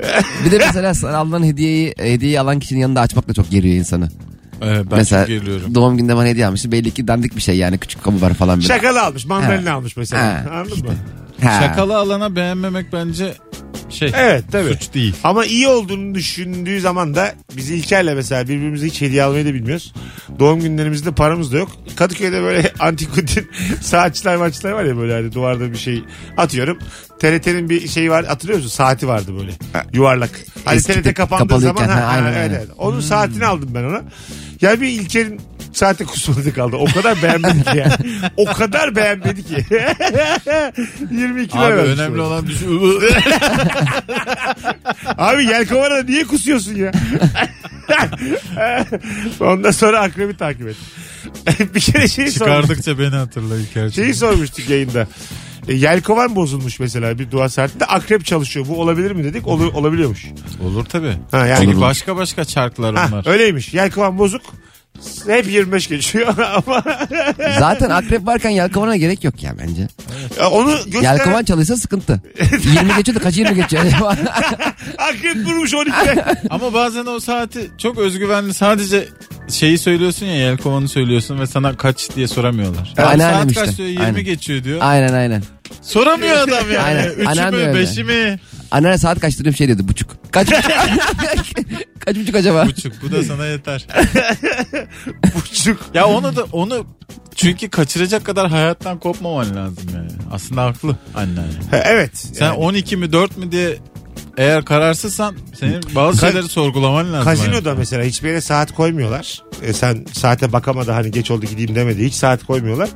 bir 0.45 0.51
de 0.51 0.59
mesela 0.83 1.19
alınan 1.19 1.45
hediyeyi, 1.45 1.95
hediyeyi 1.99 2.41
alan 2.41 2.59
kişinin 2.59 2.81
yanında 2.81 3.01
açmak 3.01 3.29
da 3.29 3.35
çok 3.35 3.51
geriyor 3.51 3.75
insanı. 3.77 4.09
Evet, 4.63 4.87
ben 4.91 4.99
mesela 4.99 5.27
doğum 5.75 5.97
günde 5.97 6.17
bana 6.17 6.27
hediye 6.27 6.47
almıştı. 6.47 6.73
Belli 6.73 6.91
ki 6.91 7.09
dandik 7.09 7.37
bir 7.37 7.41
şey 7.41 7.57
yani 7.57 7.79
küçük 7.79 8.05
kabı 8.05 8.21
var 8.21 8.35
falan. 8.35 8.59
bile. 8.59 8.67
Şakalı 8.69 9.03
almış. 9.03 9.27
Mandalina 9.27 9.71
Ha. 9.71 9.75
almış 9.75 9.97
mesela. 9.97 10.23
Ha, 10.23 10.51
Anladın 10.51 10.79
mı? 10.87 10.95
Ha. 11.43 11.61
Şakalı 11.61 11.97
alana 11.97 12.37
beğenmemek 12.37 12.93
bence 12.93 13.35
şey 13.91 14.13
Evet 14.17 14.45
tabii. 14.53 14.69
suç 14.73 14.95
değil. 14.95 15.15
Ama 15.25 15.45
iyi 15.45 15.69
olduğunu 15.69 16.15
düşündüğü 16.15 16.81
zaman 16.81 17.15
da 17.15 17.35
biz 17.57 17.71
İlker'le 17.71 18.15
mesela 18.15 18.45
birbirimize 18.45 18.87
hiç 18.87 19.01
hediye 19.01 19.23
almayı 19.23 19.47
da 19.47 19.55
bilmiyoruz. 19.55 19.95
Doğum 20.39 20.61
günlerimizde 20.61 21.11
paramız 21.13 21.53
da 21.53 21.59
yok. 21.59 21.69
Kadıköy'de 21.97 22.43
böyle 22.43 22.73
antikutin 22.79 23.51
saatçiler 23.81 24.37
maçlar 24.37 24.71
var 24.73 24.85
ya 24.85 24.97
böyle 24.97 25.13
hani 25.13 25.33
duvarda 25.33 25.73
bir 25.73 25.79
şey 25.79 26.05
atıyorum. 26.37 26.79
TRT'nin 27.21 27.71
bir 27.71 27.89
şeyi 27.89 28.11
var 28.11 28.25
hatırlıyor 28.25 28.59
musun? 28.59 28.71
Saati 28.71 29.09
vardı 29.09 29.33
böyle 29.39 29.53
yuvarlak. 29.93 30.31
Hani 30.65 30.77
Eski 30.77 30.93
TRT 30.93 31.15
kapandığı 31.15 31.49
kapalıyken, 31.49 31.75
zaman. 31.75 31.89
Ha, 31.89 32.01
ha, 32.03 32.07
aynen, 32.07 32.27
aynen. 32.27 32.51
evet. 32.51 32.69
Onun 32.79 33.01
saatini 33.01 33.47
aldım 33.47 33.71
ben 33.75 33.85
ona. 33.85 34.03
Ya 34.61 34.81
bir 34.81 34.89
İlker'in 34.89 35.41
saate 35.73 36.05
kusmadı 36.05 36.55
kaldı. 36.55 36.77
O 36.77 36.85
kadar 36.85 37.23
beğenmedi 37.23 37.63
ki 37.65 37.77
yani. 37.79 37.93
O 38.37 38.45
kadar 38.45 38.97
beğenmedi 38.97 39.43
ki. 39.47 39.55
22 41.11 41.57
lira 41.57 41.65
Abi 41.65 41.77
vermiş 41.77 41.99
önemli 42.01 42.19
bana. 42.19 42.27
olan 42.27 42.47
düşün. 42.47 42.69
Abi 45.19 45.45
yelkovana 45.45 46.03
niye 46.03 46.25
kusuyorsun 46.25 46.75
ya? 46.75 46.91
Ondan 49.41 49.71
sonra 49.71 50.01
akrebi 50.01 50.37
takip 50.37 50.67
et. 50.69 50.77
bir 51.75 51.81
kere 51.81 52.09
şeyi 52.09 52.31
sormuştuk. 52.33 52.63
Çıkardıkça 52.63 52.99
beni 52.99 53.15
hatırla 53.17 53.57
İlker. 53.57 53.91
Şeyi 53.91 54.15
sormuştuk 54.15 54.69
yayında. 54.71 55.07
E, 55.69 55.75
yelkovan 55.75 56.37
bozulmuş 56.37 56.81
mesela 56.81 57.19
bir 57.19 57.31
dua 57.31 57.49
saatinde 57.49 57.85
akrep 57.85 58.25
çalışıyor. 58.25 58.67
Bu 58.69 58.81
olabilir 58.81 59.11
mi 59.11 59.25
dedik? 59.25 59.47
Ol, 59.47 59.61
olabiliyormuş. 59.75 60.27
Olur 60.65 60.85
tabii. 60.85 61.13
Ha, 61.31 61.47
yani- 61.47 61.65
Çünkü 61.65 61.81
başka 61.81 62.17
başka 62.17 62.45
çarklar 62.45 62.95
Ha, 62.97 63.09
onlar. 63.13 63.27
öyleymiş. 63.27 63.75
Yelkovan 63.75 64.19
bozuk. 64.19 64.43
Hep 65.27 65.47
25 65.47 65.89
geçiyor 65.89 66.35
ama 66.67 66.83
Zaten 67.59 67.91
akrep 67.91 68.27
varken 68.27 68.51
yelkovana 68.51 68.97
gerek 68.97 69.25
yok 69.25 69.43
ya 69.43 69.55
bence. 69.59 69.89
Ya 70.41 70.51
onu 70.51 70.77
göster. 70.87 71.03
Yelkovan 71.03 71.45
çalıysa 71.45 71.77
sıkıntı. 71.77 72.21
20 72.75 72.97
geçiyor 72.97 73.19
da 73.19 73.23
kaç 73.23 73.37
20 73.39 73.55
geçiyor 73.55 73.85
acaba? 73.85 74.17
Akrep 74.99 75.37
vurmuş 75.47 75.73
12'de. 75.73 76.25
Ama 76.51 76.75
bazen 76.75 77.07
o 77.07 77.21
saati 77.21 77.71
çok 77.79 77.99
özgüvenli 77.99 78.55
sadece 78.55 79.09
şeyi 79.51 79.79
söylüyorsun 79.79 80.27
ya 80.27 80.35
yelkovanı 80.37 80.89
söylüyorsun 80.89 81.39
ve 81.41 81.47
sana 81.47 81.77
kaç 81.77 82.17
diye 82.17 82.29
soramıyorlar. 82.29 82.95
Anneannem 82.99 83.21
saat 83.41 83.51
işte. 83.51 83.65
kaç 83.65 83.79
diyor 83.79 83.89
20 83.89 84.05
Aynen. 84.05 84.25
geçiyor 84.25 84.65
diyor. 84.65 84.79
aynen 84.83 85.13
aynen. 85.13 85.43
Soramıyor 85.83 86.37
adam 86.49 86.71
yani. 86.73 86.79
Aynen. 86.79 87.11
Üçü 87.11 87.27
Anneannem 87.29 87.61
mü 87.61 87.67
öyle. 87.67 87.79
beşi 87.81 88.05
mi? 88.05 88.39
Anneanne 88.71 88.99
saat 88.99 89.21
kaç 89.21 89.39
dedim 89.39 89.55
şey 89.55 89.69
dedi 89.69 89.89
buçuk. 89.89 90.17
Kaç 90.33 90.49
buçuk? 90.49 90.65
kaç 92.01 92.17
buçuk 92.17 92.35
acaba? 92.35 92.67
Buçuk 92.67 92.93
bu 93.03 93.13
da 93.13 93.23
sana 93.23 93.47
yeter. 93.47 93.87
Buçuk. 95.35 95.81
ya 95.95 96.07
onu 96.07 96.37
da 96.37 96.45
onu 96.53 96.87
çünkü 97.37 97.71
kaçıracak 97.71 98.25
kadar 98.25 98.49
hayattan 98.51 98.99
kopmaman 98.99 99.57
lazım 99.57 99.85
yani. 99.95 100.11
Aslında 100.33 100.63
haklı 100.65 100.97
anneanne. 101.15 101.53
Ha, 101.71 101.83
evet. 101.85 102.11
Sen 102.15 102.47
Yani 102.47 102.57
12 102.57 102.97
mi 102.97 103.13
4 103.13 103.37
mi 103.37 103.53
diye 103.53 103.77
eğer 104.37 104.65
kararsızsan 104.65 105.35
senin 105.61 105.81
bazı 105.95 106.27
Ka- 106.27 106.29
şeyleri 106.31 106.49
sorgulaman 106.49 107.13
lazım. 107.13 107.25
Kazinoda 107.25 107.53
hayatta. 107.53 107.75
mesela 107.75 108.05
hiçbir 108.05 108.29
yere 108.29 108.41
saat 108.41 108.73
koymuyorlar. 108.73 109.43
E, 109.63 109.73
sen 109.73 110.05
saate 110.13 110.53
bakamadı 110.53 110.91
hani 110.91 111.11
geç 111.11 111.31
oldu 111.31 111.47
gideyim 111.47 111.75
demedi. 111.75 112.05
Hiç 112.05 112.15
saat 112.15 112.45
koymuyorlar. 112.45 112.89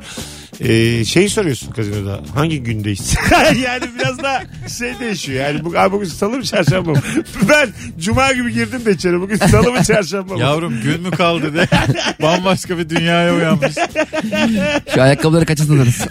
E, 0.60 1.04
şeyi 1.04 1.28
soruyorsun 1.28 1.72
kazinoda. 1.72 2.20
Hangi 2.34 2.62
gündeyiz? 2.62 3.14
yani 3.64 3.84
biraz 3.98 4.18
da 4.18 4.42
şey 4.78 5.00
değişiyor. 5.00 5.46
Yani 5.46 5.64
bu, 5.64 5.78
abi 5.78 5.92
bugün 5.92 6.08
salı 6.08 6.36
mı 6.36 6.42
çarşamba 6.42 6.90
mı? 6.90 7.00
ben 7.48 7.68
cuma 7.98 8.32
gibi 8.32 8.52
girdim 8.52 8.84
de 8.84 8.92
içeri. 8.92 9.20
Bugün 9.20 9.36
salı 9.36 9.72
mı 9.72 9.84
çarşamba 9.84 10.34
mı? 10.34 10.40
Yavrum 10.40 10.80
gün 10.82 11.00
mü 11.02 11.10
kaldı 11.10 11.52
diye 11.52 11.66
bambaşka 12.22 12.78
bir 12.78 12.88
dünyaya 12.88 13.34
uyanmış. 13.34 13.74
Şu 14.94 15.02
ayakkabıları 15.02 15.46
kaça 15.46 15.64
satarız? 15.64 16.06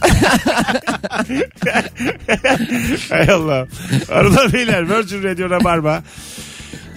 Hay 3.09 3.29
Allah. 3.29 3.67
Arada 4.09 4.53
beyler 4.53 4.89
Virgin 4.89 5.23
Radio 5.23 5.49
Rabarba. 5.49 6.03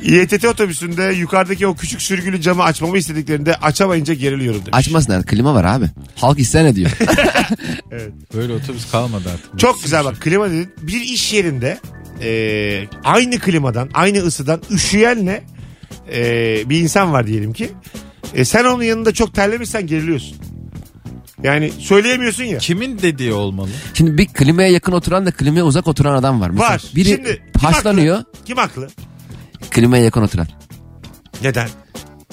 İETT 0.02 0.44
otobüsünde 0.44 1.02
yukarıdaki 1.02 1.66
o 1.66 1.74
küçük 1.74 2.02
sürgülü 2.02 2.40
camı 2.40 2.62
açmamı 2.62 2.98
istediklerinde 2.98 3.56
açamayınca 3.56 4.14
geriliyorum 4.14 4.60
demiş. 4.60 4.70
Açmasınlar 4.72 5.26
klima 5.26 5.54
var 5.54 5.64
abi. 5.64 5.86
Halk 6.16 6.38
isyan 6.38 6.66
ediyor. 6.66 6.90
Böyle 8.34 8.52
otobüs 8.52 8.90
kalmadı 8.90 9.28
artık. 9.34 9.58
Çok 9.58 9.82
güzel 9.82 10.04
bak 10.04 10.20
klima 10.20 10.50
dedin. 10.50 10.72
Bir 10.82 11.00
iş 11.00 11.32
yerinde 11.32 11.78
e, 12.22 12.84
aynı 13.04 13.38
klimadan 13.38 13.90
aynı 13.94 14.18
ısıdan 14.18 14.60
üşüyenle 14.70 15.42
e, 16.12 16.22
bir 16.70 16.80
insan 16.80 17.12
var 17.12 17.26
diyelim 17.26 17.52
ki. 17.52 17.70
E, 18.34 18.44
sen 18.44 18.64
onun 18.64 18.82
yanında 18.82 19.14
çok 19.14 19.34
terlemişsen 19.34 19.86
geriliyorsun. 19.86 20.36
Yani 21.42 21.72
söyleyemiyorsun 21.78 22.44
ya. 22.44 22.58
Kimin 22.58 22.98
dediği 22.98 23.32
olmalı? 23.32 23.68
Şimdi 23.94 24.18
bir 24.18 24.26
klimaya 24.26 24.68
yakın 24.68 24.92
oturan 24.92 25.26
da 25.26 25.30
klimaya 25.30 25.64
uzak 25.64 25.86
oturan 25.86 26.14
adam 26.14 26.40
var. 26.40 26.50
Mesela 26.50 26.70
Var. 26.70 26.82
Biri 26.94 27.08
Şimdi 27.08 27.42
kim 27.58 27.68
haşlanıyor 27.70 28.16
haklı? 28.16 28.32
Kim 28.44 28.56
haklı? 28.56 28.88
Klimaya 29.70 30.04
yakın 30.04 30.22
oturan. 30.22 30.46
Neden? 31.42 31.68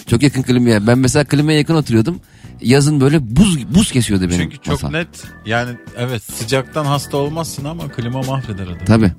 Çok 0.08 0.24
yakın 0.24 0.42
klimaya. 0.42 0.88
Ben 0.88 0.98
mesela 0.98 1.26
klimaya 1.26 1.58
yakın 1.58 1.76
oturuyordum. 1.76 2.20
Yazın 2.62 3.02
böyle 3.02 3.36
buz 3.36 3.76
buz 3.76 3.92
kesiyordu 3.92 4.30
benim 4.30 4.42
Çünkü 4.42 4.58
çok 4.58 4.84
masa. 4.84 4.90
net 4.98 5.08
yani 5.46 5.78
evet 5.98 6.24
sıcaktan 6.24 6.86
hasta 6.86 7.18
olmazsın 7.18 7.66
ama 7.66 7.88
klima 7.88 8.22
mahveder 8.22 8.64
adamı. 8.64 8.86
Tabii. 8.86 9.12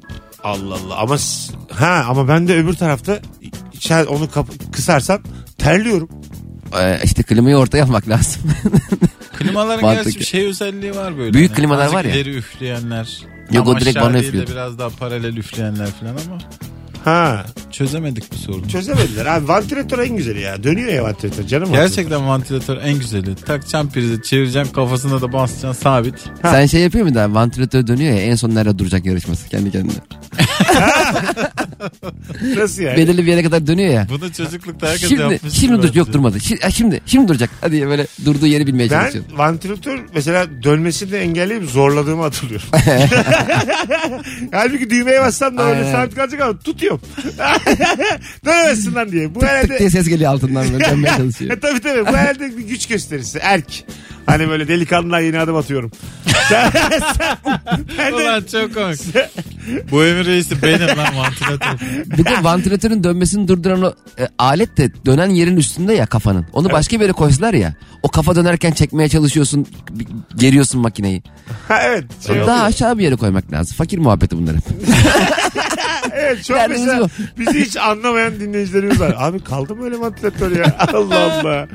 Allah 0.42 0.74
Allah 0.74 0.96
ama 0.98 1.18
s- 1.18 1.52
ha 1.72 2.04
ama 2.08 2.28
ben 2.28 2.48
de 2.48 2.56
öbür 2.58 2.72
tarafta 2.74 3.18
içer 3.72 4.06
onu 4.06 4.30
kap- 4.30 4.72
kısarsam 4.72 5.20
terliyorum. 5.58 6.08
Ee, 6.80 7.00
işte 7.04 7.22
klimayı 7.22 7.56
ortaya 7.56 7.84
almak 7.84 8.08
lazım. 8.08 8.42
Klimaların 9.38 9.82
Mantıklı. 9.84 10.04
gerçi 10.10 10.20
bir 10.20 10.24
şey 10.24 10.46
özelliği 10.46 10.94
var 10.96 11.18
böyle. 11.18 11.32
Büyük 11.34 11.50
Hani 11.50 11.56
klimalar 11.56 11.92
var 11.92 12.04
ya. 12.04 12.10
ileri 12.14 12.36
üfleyenler. 12.36 13.22
Yok, 13.52 13.68
o 13.68 13.80
direkt 13.80 13.96
aşağı 13.96 14.08
bana 14.08 14.12
değil 14.14 14.24
de 14.24 14.28
üflüyordu. 14.28 14.50
Biraz 14.52 14.78
daha 14.78 14.88
paralel 14.88 15.36
üfleyenler 15.36 15.88
falan 15.90 16.10
ama 16.26 16.38
Ha 17.04 17.46
çözemedik 17.78 18.32
bu 18.32 18.36
sorunu. 18.36 18.68
çözemediler. 18.68 19.26
Abi 19.26 19.48
vantilatör 19.48 19.98
en 19.98 20.16
güzeli 20.16 20.40
ya. 20.40 20.62
Dönüyor 20.62 20.88
ya 20.92 21.04
vantilatör 21.04 21.46
canım. 21.46 21.72
Gerçekten 21.72 22.28
vantilatör 22.28 22.76
en 22.76 22.98
güzeli. 22.98 23.34
Takacaksın 23.34 23.88
prizi 23.88 24.22
çevireceksin 24.22 24.72
kafasına 24.72 25.20
da 25.22 25.32
basacaksın 25.32 25.82
sabit. 25.82 26.14
Sen 26.42 26.66
şey 26.66 26.80
yapıyor 26.80 27.06
mu 27.06 27.14
da 27.14 27.34
vantilatör 27.34 27.86
dönüyor 27.86 28.12
ya 28.14 28.20
en 28.20 28.34
son 28.34 28.54
nerede 28.54 28.78
duracak 28.78 29.06
yarışması 29.06 29.48
kendi 29.48 29.70
kendine. 29.70 29.92
Nasıl 32.56 32.82
yani? 32.82 32.96
Belirli 32.96 33.18
bir 33.26 33.30
yere 33.30 33.42
kadar 33.42 33.66
dönüyor 33.66 33.92
ya. 33.94 34.06
Bunu 34.10 34.32
çocuklukta 34.32 34.86
herkes 34.88 35.08
Şimdi 35.08 35.22
yapmış. 35.34 35.52
şimdi 35.52 35.82
dur 35.82 35.94
yok 35.94 36.12
durmadı. 36.12 36.40
Şimdi, 36.40 36.72
şimdi 36.72 37.00
şimdi 37.06 37.28
duracak. 37.28 37.50
Hadi 37.60 37.86
böyle 37.86 38.06
durduğu 38.24 38.46
yeri 38.46 38.66
bilmeye 38.66 38.90
Ben 38.90 39.00
çalışıyor. 39.00 39.24
vantilatör 39.36 40.00
mesela 40.14 40.46
dönmesini 40.62 41.14
engelleyip 41.16 41.64
zorladığımı 41.64 42.22
hatırlıyorum. 42.22 42.66
Halbuki 44.52 44.90
düğmeye 44.90 45.20
bassam 45.20 45.58
da 45.58 45.62
öyle 45.64 45.80
Aynen. 45.80 45.92
sabit 45.92 46.14
kalacak 46.14 46.40
ama 46.40 46.58
tutuyorum. 46.58 47.00
Dönemezsin 48.44 48.94
lan 48.94 49.12
diye. 49.12 49.34
Bu 49.34 49.40
Tık 49.40 49.48
herhalde... 49.48 49.78
diye 49.78 49.90
ses 49.90 50.08
geliyor 50.08 50.32
altından 50.32 50.72
böyle 50.72 50.84
dönmeye 50.90 51.08
E, 51.14 51.16
çalışıyor. 51.16 51.58
tabii 51.62 51.80
tabii 51.80 52.06
bu 52.06 52.16
herhalde 52.16 52.56
bir 52.58 52.62
güç 52.62 52.86
gösterisi. 52.88 53.38
Erk. 53.42 53.84
Hani 54.26 54.48
böyle 54.48 54.68
delikanlılar 54.68 55.20
yeni 55.20 55.38
adım 55.40 55.56
atıyorum. 55.56 55.90
Sen, 56.48 56.70
sen, 56.70 57.36
ben 57.98 58.12
de- 58.12 58.14
Ulan 58.16 58.44
çok 58.52 58.74
komik. 58.74 59.00
Bu 59.90 60.04
emir 60.04 60.26
reisi 60.26 60.62
benim 60.62 60.86
lan 60.98 61.16
vantilatör. 61.16 61.86
Bir 62.18 62.24
de 62.24 62.44
vantilatörün 62.44 63.04
dönmesini 63.04 63.48
durduran 63.48 63.82
o 63.82 63.92
e, 64.18 64.28
alet 64.38 64.76
de 64.76 64.90
dönen 65.06 65.30
yerin 65.30 65.56
üstünde 65.56 65.92
ya 65.94 66.06
kafanın. 66.06 66.46
Onu 66.52 66.70
başka 66.72 66.96
bir 66.96 67.02
yere 67.02 67.12
koysalar 67.12 67.54
ya. 67.54 67.74
O 68.02 68.08
kafa 68.08 68.36
dönerken 68.36 68.70
çekmeye 68.72 69.08
çalışıyorsun. 69.08 69.66
Geriyorsun 70.36 70.80
makineyi. 70.80 71.22
ha, 71.68 71.78
evet. 71.84 72.04
Şey 72.26 72.36
Daha 72.36 72.42
oluyor. 72.44 72.66
aşağı 72.66 72.98
bir 72.98 73.04
yere 73.04 73.16
koymak 73.16 73.52
lazım. 73.52 73.76
Fakir 73.76 73.98
muhabbeti 73.98 74.36
bunlar 74.36 74.56
hep. 74.56 74.64
Evet 76.12 76.44
çok 76.44 76.56
Derdiniz 76.56 76.80
mesela 76.80 77.00
bu. 77.04 77.08
bizi 77.38 77.64
hiç 77.64 77.76
anlamayan 77.76 78.40
dinleyicilerimiz 78.40 79.00
var. 79.00 79.14
Abi 79.18 79.44
kaldı 79.44 79.76
mı 79.76 79.84
öyle 79.84 80.00
vantilatör 80.00 80.56
ya? 80.56 80.76
Allah 80.92 81.20
Allah. 81.20 81.68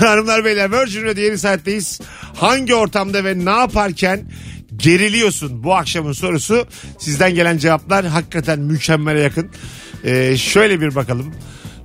Hanımlar 0.00 0.44
beyler 0.44 0.72
Virgin 0.72 1.04
Radio 1.04 1.22
yeni 1.22 1.38
saatteyiz. 1.38 2.00
Hangi 2.34 2.74
ortamda 2.74 3.24
ve 3.24 3.44
ne 3.44 3.50
yaparken 3.50 4.20
geriliyorsun? 4.76 5.64
Bu 5.64 5.74
akşamın 5.74 6.12
sorusu. 6.12 6.66
Sizden 6.98 7.34
gelen 7.34 7.58
cevaplar 7.58 8.06
hakikaten 8.06 8.58
mükemmele 8.58 9.20
yakın. 9.20 9.50
Ee, 10.04 10.36
şöyle 10.36 10.80
bir 10.80 10.94
bakalım. 10.94 11.34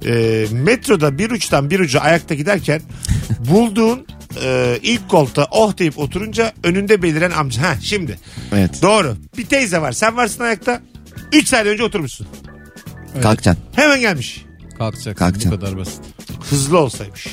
Ee, 0.06 0.46
metroda 0.52 1.18
bir 1.18 1.32
uçtan 1.32 1.70
bir 1.70 1.80
uca 1.80 2.00
ayakta 2.00 2.36
giderken 2.36 2.82
bulduğun 3.40 4.06
e, 4.44 4.78
ilk 4.84 5.10
koltuğa 5.10 5.48
oh 5.52 5.78
deyip 5.78 6.00
oturunca 6.00 6.54
önünde 6.64 7.02
beliren 7.02 7.32
amca. 7.32 7.62
Ha 7.62 7.76
şimdi. 7.82 8.20
Evet. 8.54 8.82
Doğru. 8.82 9.18
Bir 9.38 9.46
teyze 9.46 9.82
var. 9.82 9.92
Sen 9.92 10.18
varsın 10.18 10.44
ayakta. 10.44 10.82
3 11.34 11.48
saniye 11.48 11.74
önce 11.74 11.84
oturmuşsun. 11.84 12.28
Kalkacaksın. 13.22 13.64
Hemen 13.76 14.00
gelmiş. 14.00 14.46
Kalkacaksın, 14.78 15.14
Kalkacaksın. 15.14 15.52
bu 15.52 15.60
kadar 15.60 15.78
basit. 15.78 16.02
Hızlı 16.50 16.80
olsaymış. 16.80 17.28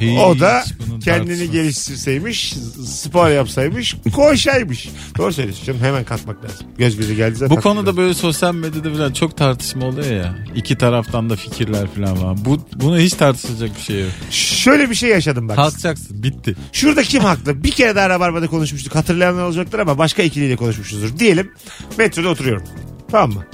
Hiç 0.00 0.18
o 0.18 0.40
da 0.40 0.64
bunun 0.86 1.00
kendini 1.00 1.26
tartışması. 1.26 1.52
geliştirseymiş, 1.52 2.54
spor 2.86 3.28
yapsaymış, 3.28 3.96
koşaymış. 4.14 4.88
Doğru 5.18 5.32
söylüyorsun 5.32 5.64
canım. 5.64 5.80
Hemen 5.80 6.04
kalkmak 6.04 6.44
lazım. 6.44 6.66
Göz 6.78 6.96
göze 6.96 7.14
geldi 7.14 7.34
zaten. 7.36 7.56
Bu 7.56 7.60
konuda 7.60 7.96
böyle 7.96 8.14
sosyal 8.14 8.54
medyada 8.54 8.90
falan 8.92 9.12
çok 9.12 9.36
tartışma 9.36 9.86
oluyor 9.86 10.10
ya. 10.16 10.38
İki 10.54 10.78
taraftan 10.78 11.30
da 11.30 11.36
fikirler 11.36 11.86
falan 11.86 12.22
var. 12.22 12.44
Bu, 12.44 12.66
bunu 12.74 12.98
hiç 12.98 13.12
tartışılacak 13.14 13.76
bir 13.76 13.82
şey 13.82 14.00
yok. 14.00 14.10
Şöyle 14.30 14.90
bir 14.90 14.94
şey 14.94 15.10
yaşadım 15.10 15.48
bak. 15.48 15.56
Kalkacaksın 15.56 16.22
bitti. 16.22 16.56
Şurada 16.72 17.02
kim 17.02 17.22
haklı? 17.22 17.64
Bir 17.64 17.70
kere 17.70 17.96
daha 17.96 18.08
Rabarba'da 18.08 18.46
konuşmuştuk. 18.46 18.94
Hatırlayanlar 18.94 19.44
olacaktır 19.44 19.78
ama 19.78 19.98
başka 19.98 20.22
ikiliyle 20.22 20.56
konuşmuşuzdur. 20.56 21.18
Diyelim 21.18 21.52
metroda 21.98 22.28
oturuyorum. 22.28 22.62
Tamam 23.10 23.32
mı? 23.32 23.44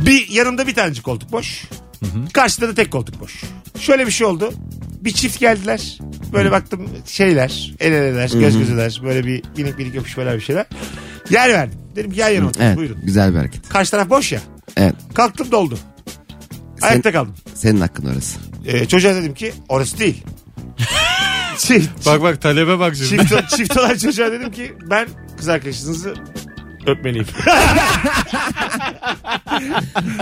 Bir 0.00 0.28
yanımda 0.28 0.66
bir 0.66 0.74
tanecik 0.74 1.04
koltuk 1.04 1.32
boş. 1.32 1.64
Karşıda 2.32 2.68
da 2.68 2.74
tek 2.74 2.90
koltuk 2.92 3.20
boş. 3.20 3.40
Şöyle 3.80 4.06
bir 4.06 4.12
şey 4.12 4.26
oldu. 4.26 4.52
Bir 5.00 5.10
çift 5.12 5.40
geldiler. 5.40 5.98
Böyle 6.32 6.50
baktım 6.50 6.88
şeyler, 7.06 7.74
el 7.80 7.92
eleler, 7.92 8.30
göz 8.40 8.58
gözeler, 8.58 9.00
böyle 9.04 9.26
bir 9.26 9.42
minik 9.56 9.78
minik 9.78 9.94
öpüşmeler 9.96 10.36
bir 10.36 10.40
şeyler. 10.40 10.66
Yer 11.30 11.48
verdim. 11.48 11.78
Dedim 11.96 12.10
ki 12.12 12.20
yan 12.20 12.28
yana 12.28 12.46
oturun 12.48 12.64
Evet. 12.64 12.76
buyurun. 12.76 12.98
Güzel 13.04 13.32
bir 13.32 13.38
hareket. 13.38 13.68
Karşı 13.68 13.90
taraf 13.90 14.10
boş 14.10 14.32
ya. 14.32 14.40
Evet. 14.76 14.94
Kalktım 15.14 15.50
doldu. 15.52 15.78
Sen- 16.80 16.88
Ayakta 16.88 17.12
kaldım. 17.12 17.34
Senin 17.54 17.80
hakkın 17.80 18.06
orası. 18.06 18.38
Ee, 18.66 18.86
çocuğa 18.88 19.14
dedim 19.14 19.34
ki 19.34 19.52
orası 19.68 19.98
değil. 19.98 20.24
çift, 21.58 22.06
Bak 22.06 22.22
bak 22.22 22.42
talebe 22.42 22.78
bak 22.78 22.94
şimdi. 22.96 23.28
çift, 23.28 23.56
çift 23.56 23.76
olan 23.78 23.96
çocuğa 23.96 24.32
dedim 24.32 24.52
ki 24.52 24.72
ben 24.90 25.08
kız 25.38 25.48
arkadaşınızı 25.48 26.14
öpmeliyim. 26.86 27.26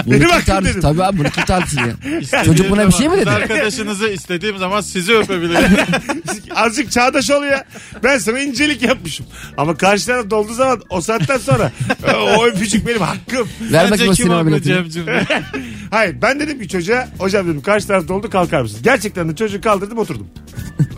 Benim 0.07 0.31
hakkım 0.31 0.65
dedim. 0.65 0.81
Tabii 0.81 1.05
abi 1.05 1.19
bunu 1.19 1.31
kim 1.31 1.45
tartışsın 1.45 1.81
ya? 1.81 1.87
İstediğim 2.21 2.47
Çocuk 2.47 2.71
buna 2.71 2.87
bir 2.87 2.93
şey 2.93 3.09
mi 3.09 3.17
zaman 3.17 3.21
dedi? 3.21 3.25
kız 3.25 3.35
Arkadaşınızı 3.35 4.09
istediğim 4.09 4.59
zaman 4.59 4.81
sizi 4.81 5.17
öpebilirim. 5.17 5.77
Azıcık 6.55 6.93
çağdaş 6.93 7.31
ol 7.31 7.43
ya. 7.43 7.65
Ben 8.05 8.19
sana 8.19 8.39
incelik 8.39 8.83
yapmışım. 8.83 9.27
Ama 9.57 9.77
karşı 9.77 10.07
taraf 10.07 10.31
dolduğu 10.31 10.55
zaman 10.55 10.81
o 10.91 11.01
saatten 11.01 11.39
sonra 11.39 11.73
e, 12.09 12.13
o 12.13 12.47
öpücük 12.47 12.87
benim 12.87 13.01
hakkım. 13.01 13.49
Ver 13.61 13.91
bakayım 13.91 13.91
o 13.91 13.91
Bence 13.91 14.05
kim 14.05 14.15
sinema 14.15 14.47
biletini. 14.47 14.75
Cem'cim? 14.75 15.07
Hayır 15.91 16.17
ben 16.23 16.41
dedim 16.41 16.61
ki 16.61 16.69
çocuğa 16.69 17.09
hocam 17.19 17.47
dedim 17.49 17.63
karşı 17.63 17.87
taraf 17.87 18.09
doldu 18.09 18.31
kalkar 18.31 18.63
mısın? 18.63 18.79
Gerçekten 18.83 19.29
de 19.29 19.37
çocuğu 19.37 19.61
kaldırdım 19.61 19.99
oturdum. 19.99 20.27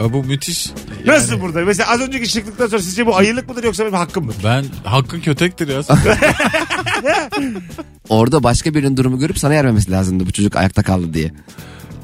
Aa, 0.00 0.12
bu 0.12 0.24
müthiş. 0.24 0.70
Nasıl 1.06 1.40
burada? 1.40 1.60
Mesela 1.60 1.90
az 1.90 2.00
önceki 2.00 2.28
şıklıktan 2.28 2.66
sonra 2.66 2.82
sizce 2.82 3.06
bu 3.06 3.16
ayılık 3.16 3.48
mıdır 3.48 3.64
yoksa 3.64 3.82
benim 3.84 3.94
hakkım 3.94 4.24
mı? 4.26 4.32
Ben 4.44 4.64
hakkın 4.84 5.20
kötektir 5.20 5.68
ya. 5.68 5.82
Orada 8.08 8.42
başka 8.42 8.74
birinin 8.74 8.96
durumu 8.96 9.18
görüp 9.18 9.38
sana 9.38 9.54
yer 9.54 9.64
vermesi 9.64 9.90
lazımdı 9.90 10.26
bu 10.26 10.32
çocuk 10.32 10.56
ayakta 10.56 10.82
kaldı 10.82 11.14
diye. 11.14 11.32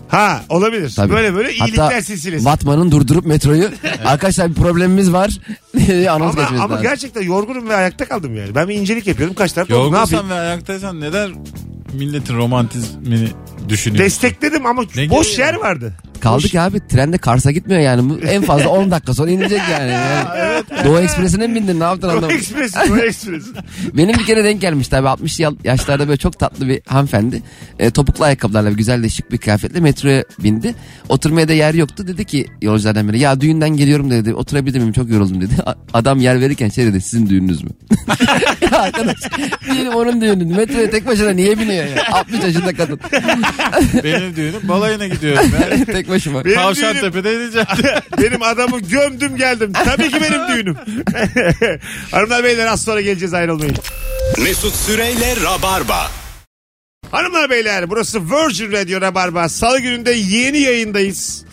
Ha 0.09 0.43
olabilir. 0.49 0.93
Tabii. 0.97 1.13
Böyle 1.13 1.35
böyle 1.35 1.53
iyilikler 1.55 1.85
Hatta 1.85 2.03
silsilesi. 2.03 2.45
Batman'ın 2.45 2.91
durdurup 2.91 3.27
metroyu 3.27 3.69
arkadaşlar 4.05 4.51
bir 4.51 4.55
problemimiz 4.55 5.13
var 5.13 5.39
diye 5.77 6.11
anons 6.11 6.33
Ama, 6.35 6.43
geçmesi 6.43 6.63
ama 6.63 6.75
lazım. 6.75 6.89
gerçekten 6.89 7.23
yorgunum 7.23 7.69
ve 7.69 7.77
ayakta 7.77 8.05
kaldım 8.05 8.37
yani. 8.37 8.55
Ben 8.55 8.69
bir 8.69 8.75
incelik 8.75 9.07
yapıyorum. 9.07 9.35
Kaç 9.35 9.53
taraf 9.53 9.71
oldu, 9.71 9.93
ne 9.93 9.99
yapayım? 9.99 9.99
Yorgunsan 9.99 10.31
ve 10.31 10.35
ayaktaysan 10.41 11.01
neden 11.01 11.31
milletin 11.97 12.37
romantizmini 12.37 13.29
düşünüyorsun? 13.69 14.05
Destekledim 14.05 14.67
ama 14.67 14.83
Ne 14.97 15.11
boş 15.11 15.31
gereği 15.37 15.41
yer 15.47 15.55
var? 15.55 15.61
vardı. 15.61 15.95
Kaldık 16.21 16.55
ya 16.55 16.65
abi 16.65 16.81
trende 16.89 17.19
Kars'a 17.19 17.51
gitmiyor 17.51 17.81
yani. 17.81 18.13
En 18.29 18.43
fazla 18.43 18.69
10 18.69 18.91
dakika 18.91 19.15
sonra 19.15 19.31
inecek 19.31 19.61
yani. 19.73 19.91
yani. 19.91 20.65
Doğu 20.85 20.99
Ekspresi'ne 21.01 21.47
mi 21.47 21.55
bindin 21.55 21.81
ne 21.81 21.85
yaptın 21.85 22.09
O 22.09 22.11
anlamadım. 22.11 22.37
ekspres, 22.37 22.73
o 22.91 22.97
ekspres. 22.97 23.45
Benim 23.95 24.19
bir 24.19 24.25
kere 24.27 24.45
denk 24.45 24.61
gelmiş 24.61 24.89
tabii 24.89 25.09
60 25.09 25.41
yal- 25.41 25.57
yaşlarda 25.65 26.09
böyle 26.09 26.17
çok 26.19 26.39
tatlı 26.39 26.69
bir 26.69 26.81
hanımefendi. 26.87 27.43
E, 27.79 27.91
topuklu 27.91 28.25
ayakkabılarla 28.25 28.71
güzel 28.71 29.03
de 29.03 29.09
şık 29.09 29.33
bir 29.33 29.39
kıyafetle 29.39 29.81
metroya 29.81 30.25
bindi. 30.39 30.75
Oturmaya 31.09 31.49
da 31.49 31.53
yer 31.53 31.75
yoktu. 31.75 32.07
Dedi 32.07 32.25
ki 32.25 32.47
yolculardan 32.63 33.09
biri 33.09 33.19
ya 33.19 33.41
düğünden 33.41 33.71
geliyorum 33.77 34.11
dedi. 34.11 34.35
Oturabilir 34.35 34.79
miyim 34.79 34.93
çok 34.93 35.11
yoruldum 35.11 35.41
dedi. 35.41 35.55
Adam 35.95 36.21
yer 36.21 36.41
verirken 36.41 36.69
şey 36.69 36.87
dedi 36.87 37.01
sizin 37.01 37.29
düğününüz 37.29 37.63
mü? 37.65 37.71
ya 38.73 38.79
arkadaş 38.79 39.17
diyelim 39.73 39.93
onun 39.95 40.21
düğünü. 40.21 40.45
Metroya 40.57 40.91
tek 40.91 41.07
başına 41.07 41.31
niye 41.31 41.59
biniyor 41.59 41.85
ya? 41.85 42.03
60 42.13 42.43
yaşında 42.45 42.75
kadın. 42.75 43.01
Benim 44.05 44.37
düğünüm 44.37 44.69
balayına 44.69 45.07
gidiyorum. 45.07 45.51
Ben 45.71 45.85
tek 45.85 46.06
başıma. 46.09 46.45
Benim 46.45 46.57
Tavşan 46.57 46.95
düğünüm- 46.95 47.01
Tepe'de 47.01 47.35
ineceğim. 47.35 47.67
benim 48.23 48.43
adamı 48.43 48.81
gömdüm 48.81 49.37
geldim. 49.37 49.73
Tabii 49.85 50.11
ki 50.11 50.21
benim 50.21 50.49
düğünüm. 50.49 50.77
Hanımlar 52.11 52.45
beyler 52.45 52.67
az 52.67 52.85
sonra 52.85 53.01
geleceğiz 53.01 53.35
ayrılmayın. 53.35 53.77
Mesut 54.39 54.75
Süreyle 54.75 55.35
Rabarba. 55.45 56.11
Hanımlar 57.11 57.51
beyler 57.51 57.91
burası 57.91 58.21
Virgin 58.31 58.73
Radio 58.73 59.01
Rabarba. 59.01 59.49
Salı 59.49 59.81
gününde 59.81 60.13
yeni 60.13 60.59
yayındayız. 60.59 61.45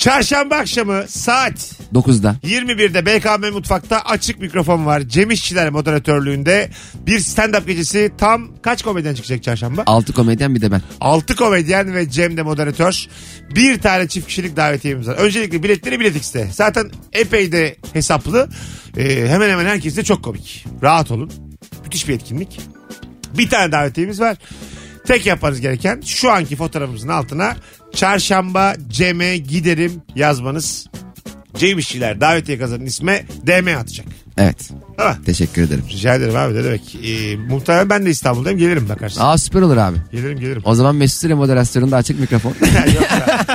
Çarşamba 0.00 0.56
akşamı 0.56 1.04
saat 1.08 1.74
9'da. 1.94 2.36
21'de 2.44 3.06
BKM 3.06 3.54
Mutfak'ta 3.54 4.00
açık 4.00 4.40
mikrofon 4.40 4.86
var. 4.86 5.00
Cem 5.00 5.30
İşçiler 5.30 5.70
moderatörlüğünde 5.70 6.70
bir 7.06 7.18
stand-up 7.18 7.66
gecesi 7.66 8.12
tam 8.18 8.48
kaç 8.62 8.82
komedyen 8.82 9.14
çıkacak 9.14 9.42
çarşamba? 9.42 9.82
6 9.86 10.12
komedyen 10.12 10.54
bir 10.54 10.60
de 10.60 10.70
ben. 10.72 10.82
6 11.00 11.36
komedyen 11.36 11.94
ve 11.94 12.10
Cem 12.10 12.36
de 12.36 12.42
moderatör. 12.42 13.06
Bir 13.54 13.80
tane 13.80 14.08
çift 14.08 14.26
kişilik 14.26 14.56
davetiyemiz 14.56 15.08
var. 15.08 15.14
Öncelikle 15.14 15.62
biletleri 15.62 16.00
Bilet 16.00 16.16
X'te. 16.16 16.48
Zaten 16.52 16.90
epey 17.12 17.52
de 17.52 17.76
hesaplı. 17.92 18.48
Ee, 18.96 19.26
hemen 19.28 19.50
hemen 19.50 19.64
herkes 19.64 19.96
de 19.96 20.04
çok 20.04 20.24
komik. 20.24 20.66
Rahat 20.82 21.10
olun. 21.10 21.32
Müthiş 21.84 22.08
bir 22.08 22.14
etkinlik. 22.14 22.60
Bir 23.38 23.50
tane 23.50 23.72
davetiyemiz 23.72 24.20
var. 24.20 24.36
Tek 25.06 25.26
yapmanız 25.26 25.60
gereken 25.60 26.00
şu 26.06 26.30
anki 26.30 26.56
fotoğrafımızın 26.56 27.08
altına 27.08 27.56
çarşamba 27.94 28.74
Cem'e 28.88 29.38
giderim 29.38 30.02
yazmanız. 30.14 30.86
Cem 31.58 31.78
İşçiler 31.78 32.20
davetiye 32.20 32.58
kazanan 32.58 32.86
isme 32.86 33.24
DM 33.46 33.76
atacak. 33.80 34.06
Evet. 34.38 34.70
Ha, 34.96 35.16
Teşekkür 35.26 35.62
ederim. 35.62 35.84
rica 35.90 36.14
ederim 36.14 36.36
abi 36.36 36.54
ne 36.54 36.64
demek. 36.64 36.94
Ee, 37.04 37.36
muhtemelen 37.36 37.90
ben 37.90 38.06
de 38.06 38.10
İstanbul'dayım 38.10 38.58
gelirim 38.58 38.88
bakarsın. 38.88 39.20
Aa 39.20 39.38
süper 39.38 39.62
olur 39.62 39.76
abi. 39.76 39.96
Gelirim 40.12 40.40
gelirim. 40.40 40.62
O 40.64 40.74
zaman 40.74 40.94
Mesut 40.96 41.20
Süre 41.20 41.34
moderasyonunda 41.34 41.96
açık 41.96 42.20
mikrofon. 42.20 42.50
Yok 42.94 43.10
ya. 43.10 43.46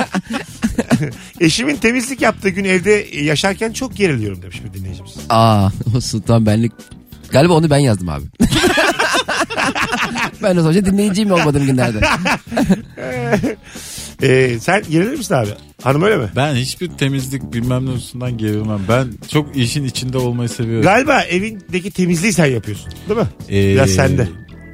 Eşimin 1.40 1.76
temizlik 1.76 2.20
yaptığı 2.20 2.48
gün 2.48 2.64
evde 2.64 3.06
yaşarken 3.20 3.72
çok 3.72 3.96
geriliyorum 3.96 4.42
demiş 4.42 4.62
bir 4.64 4.78
dinleyicimiz. 4.80 5.12
Aa 5.28 5.68
o 5.96 6.00
sultan 6.00 6.46
benlik. 6.46 6.72
Galiba 7.30 7.52
onu 7.52 7.70
ben 7.70 7.78
yazdım 7.78 8.08
abi. 8.08 8.24
ben 10.42 10.56
o 10.56 10.60
zaman 10.60 10.74
dinleyiciyim 10.74 11.30
olmadığım 11.30 11.66
günlerde. 11.66 12.00
Ee, 14.22 14.58
sen 14.60 14.82
gerilir 14.90 15.18
misin 15.18 15.34
abi? 15.34 15.48
Hanım 15.82 16.02
öyle 16.02 16.16
mi? 16.16 16.28
Ben 16.36 16.54
hiçbir 16.54 16.88
temizlik 16.88 17.52
bilmem 17.52 17.86
ne 17.86 17.90
hususundan 17.90 18.38
gerilmem. 18.38 18.80
Ben 18.88 19.08
çok 19.32 19.56
işin 19.56 19.84
içinde 19.84 20.18
olmayı 20.18 20.48
seviyorum. 20.48 20.82
Galiba 20.82 21.20
evindeki 21.22 21.90
temizliği 21.90 22.32
sen 22.32 22.46
yapıyorsun 22.46 22.92
değil 23.08 23.20
mi? 23.20 23.26
Ee, 23.48 23.74
Biraz 23.74 23.90
sende. 23.90 24.28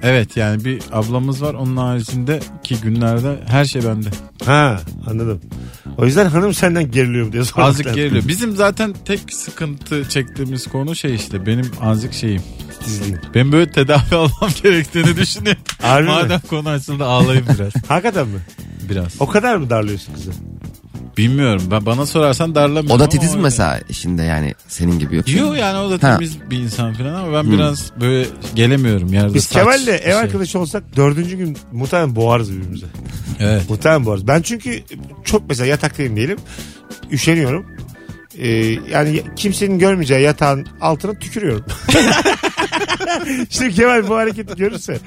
Evet 0.04 0.36
yani 0.36 0.64
bir 0.64 0.82
ablamız 0.92 1.42
var 1.42 1.54
onun 1.54 1.76
haricindeki 1.76 2.80
günlerde 2.82 3.36
her 3.48 3.64
şey 3.64 3.84
bende. 3.84 4.08
Ha 4.44 4.80
anladım. 5.06 5.40
O 5.98 6.06
yüzden 6.06 6.26
hanım 6.26 6.54
senden 6.54 6.90
geriliyor 6.90 7.32
diye 7.32 7.44
sormak 7.44 7.68
Azıcık 7.68 7.86
lazım. 7.86 7.96
geriliyor. 8.00 8.28
Bizim 8.28 8.56
zaten 8.56 8.94
tek 9.04 9.20
sıkıntı 9.32 10.08
çektiğimiz 10.08 10.66
konu 10.66 10.96
şey 10.96 11.14
işte 11.14 11.46
benim 11.46 11.70
azıcık 11.80 12.12
şeyim. 12.12 12.42
Titizliğin. 12.78 13.18
Ben 13.34 13.52
böyle 13.52 13.70
tedavi 13.70 14.00
almam 14.14 14.50
gerektiğini 14.62 15.16
düşünüyorum. 15.16 15.62
Harbi 15.82 16.06
mi? 16.06 16.12
Madem 16.14 16.40
konu 16.50 16.68
açıldı 16.68 17.04
ağlayayım 17.04 17.46
biraz. 17.58 17.72
Hakikaten 17.88 18.28
mi? 18.28 18.38
Biraz. 18.90 19.12
O 19.20 19.26
kadar 19.26 19.56
mı 19.56 19.70
darlıyorsun 19.70 20.14
kızı? 20.14 20.30
Bilmiyorum. 21.16 21.62
Ben 21.70 21.86
bana 21.86 22.06
sorarsan 22.06 22.54
darlamıyorum. 22.54 22.90
O 22.90 22.98
da 22.98 23.02
ama 23.02 23.08
titiz 23.08 23.28
mi 23.30 23.36
öyle. 23.36 23.42
mesela 23.42 23.80
işinde 23.88 24.22
yani 24.22 24.54
senin 24.68 24.98
gibi 24.98 25.16
yoksa? 25.16 25.32
Yok 25.32 25.56
yani 25.56 25.78
o 25.78 25.90
da 25.90 26.08
Ha. 26.08 26.14
temiz 26.16 26.50
bir 26.50 26.58
insan 26.58 26.94
falan 26.94 27.14
ama 27.14 27.32
ben 27.32 27.52
biraz 27.52 27.90
böyle 28.00 28.26
gelemiyorum 28.54 29.12
yerde. 29.12 29.34
Biz 29.34 29.44
saç 29.44 29.52
Kemal'le 29.62 29.88
ev 29.88 30.02
şey. 30.02 30.14
arkadaşı 30.14 30.58
olsak 30.58 30.96
dördüncü 30.96 31.36
gün 31.36 31.58
muhtemelen 31.72 32.16
boğarız 32.16 32.52
birbirimize. 32.52 32.86
Evet. 33.40 33.70
Muhtemelen 33.70 34.06
boğarız. 34.06 34.28
Ben 34.28 34.42
çünkü 34.42 34.82
çok 35.24 35.48
mesela 35.48 35.66
yataktayım 35.66 36.16
diyelim. 36.16 36.38
Üşeniyorum. 37.10 37.66
Ee, 38.38 38.48
yani 38.90 39.22
kimsenin 39.36 39.78
görmeyeceği 39.78 40.22
yatağın 40.22 40.66
altına 40.80 41.18
tükürüyorum. 41.18 41.64
Şimdi 43.50 43.74
Kemal 43.74 44.08
bu 44.08 44.16
hareketi 44.16 44.56
görürse. 44.56 44.98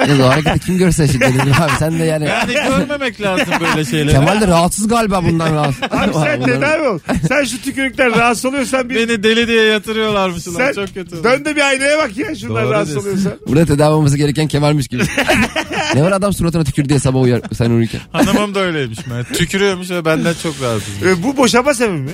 Yalnız 0.00 0.20
o 0.20 0.28
hareketi 0.28 0.60
kim 0.60 0.78
görse 0.78 1.08
şimdi 1.08 1.24
dedim 1.24 1.52
abi 1.60 1.72
sen 1.78 1.98
de 1.98 2.04
yani. 2.04 2.24
Yani 2.24 2.52
görmemek 2.52 3.20
lazım 3.20 3.46
böyle 3.60 3.84
şeyleri. 3.84 4.10
Kemal 4.14 4.40
de 4.40 4.46
rahatsız 4.46 4.88
galiba 4.88 5.24
bundan 5.24 5.54
rahatsız. 5.54 5.82
Abi 5.82 6.12
sen 6.14 6.40
Bundan- 6.40 6.42
tedavi 6.60 6.88
ol. 6.88 6.98
Sen 7.28 7.44
şu 7.44 7.62
tükürükten 7.62 8.16
rahatsız 8.18 8.44
oluyorsan 8.44 8.90
bir... 8.90 8.94
Beni 8.94 9.22
deli 9.22 9.48
diye 9.48 9.62
yatırıyorlarmış 9.64 10.42
sen 10.42 10.72
çok 10.72 10.94
kötü. 10.94 11.24
dön 11.24 11.44
de 11.44 11.56
bir 11.56 11.60
aynaya 11.68 11.98
bak 11.98 12.16
ya 12.16 12.34
şundan 12.34 12.64
Doğru 12.64 12.70
rahatsız 12.72 12.94
diyorsun. 12.94 13.10
oluyorsan. 13.10 13.46
Burada 13.48 13.66
tedavi 13.66 13.94
olması 13.94 14.16
gereken 14.16 14.48
Kemal'miş 14.48 14.88
gibi. 14.88 15.02
ne 15.94 16.02
var 16.02 16.12
adam 16.12 16.32
suratına 16.32 16.64
tükür 16.64 16.88
diye 16.88 16.98
sabah 16.98 17.20
uyar 17.22 17.40
sen 17.54 17.70
uyurken. 17.70 18.00
Hanımım 18.12 18.54
da 18.54 18.60
öyleymiş. 18.60 18.98
Ben. 19.10 19.34
Tükürüyormuş 19.34 19.90
ve 19.90 20.04
benden 20.04 20.34
çok 20.42 20.62
rahatsız. 20.62 21.02
Ee, 21.02 21.22
bu 21.22 21.36
boşanma 21.36 21.74
sebebi 21.74 21.98
mi? 21.98 22.10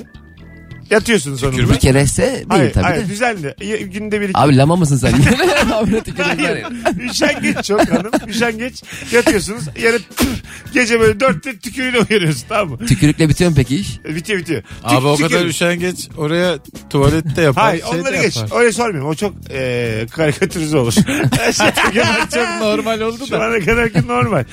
Yatıyorsun 0.90 1.36
sonunda. 1.36 1.72
Bir 1.72 1.78
kerese 1.78 2.22
değil 2.22 2.44
Hayır, 2.48 2.72
tabii 2.72 2.84
hayır 2.84 3.04
de. 3.04 3.08
düzenli. 3.08 3.54
Y- 3.60 3.76
Günde 3.78 4.20
bir 4.20 4.28
iki. 4.28 4.38
Abi 4.38 4.56
lama 4.56 4.76
mısın 4.76 4.96
sen? 4.96 5.12
Abi 5.72 6.02
Hayır. 6.22 6.66
Üşengeç 7.10 7.64
çok 7.66 7.90
hanım. 7.90 8.10
Üşengeç. 8.28 8.82
Yatıyorsunuz. 9.12 9.62
Yarın 9.82 10.02
gece 10.74 11.00
böyle 11.00 11.20
dörtte 11.20 11.58
tükürüğüyle 11.58 11.98
uyanıyorsun 11.98 12.44
tamam 12.48 12.68
mı? 12.80 12.86
Tükürükle 12.86 13.28
bitiyor 13.28 13.50
mu 13.50 13.56
peki 13.56 13.76
iş? 13.76 13.88
E, 14.08 14.14
Bitiyor 14.14 14.38
bitiyor. 14.40 14.62
Abi 14.84 14.94
Tük- 14.96 15.04
o 15.06 15.16
kadar 15.16 15.28
tükürük. 15.28 15.50
üşengeç 15.50 16.08
oraya 16.16 16.58
tuvalette 16.90 17.42
yapar. 17.42 17.64
Hayır 17.64 17.82
şey 17.82 17.92
de 17.92 18.00
onları 18.00 18.16
geç. 18.22 18.36
yapar. 18.36 18.58
Öyle 18.60 18.72
sormuyorum. 18.72 19.08
O 19.10 19.14
çok 19.14 19.34
e, 19.50 20.06
karikatürize 20.10 20.76
olur. 20.76 20.92
çok 22.34 22.60
normal 22.60 23.00
oldu 23.00 23.26
Şu 23.26 23.30
da. 23.32 23.44
ana 23.44 23.60
kadarki 23.64 24.06
normal. 24.06 24.44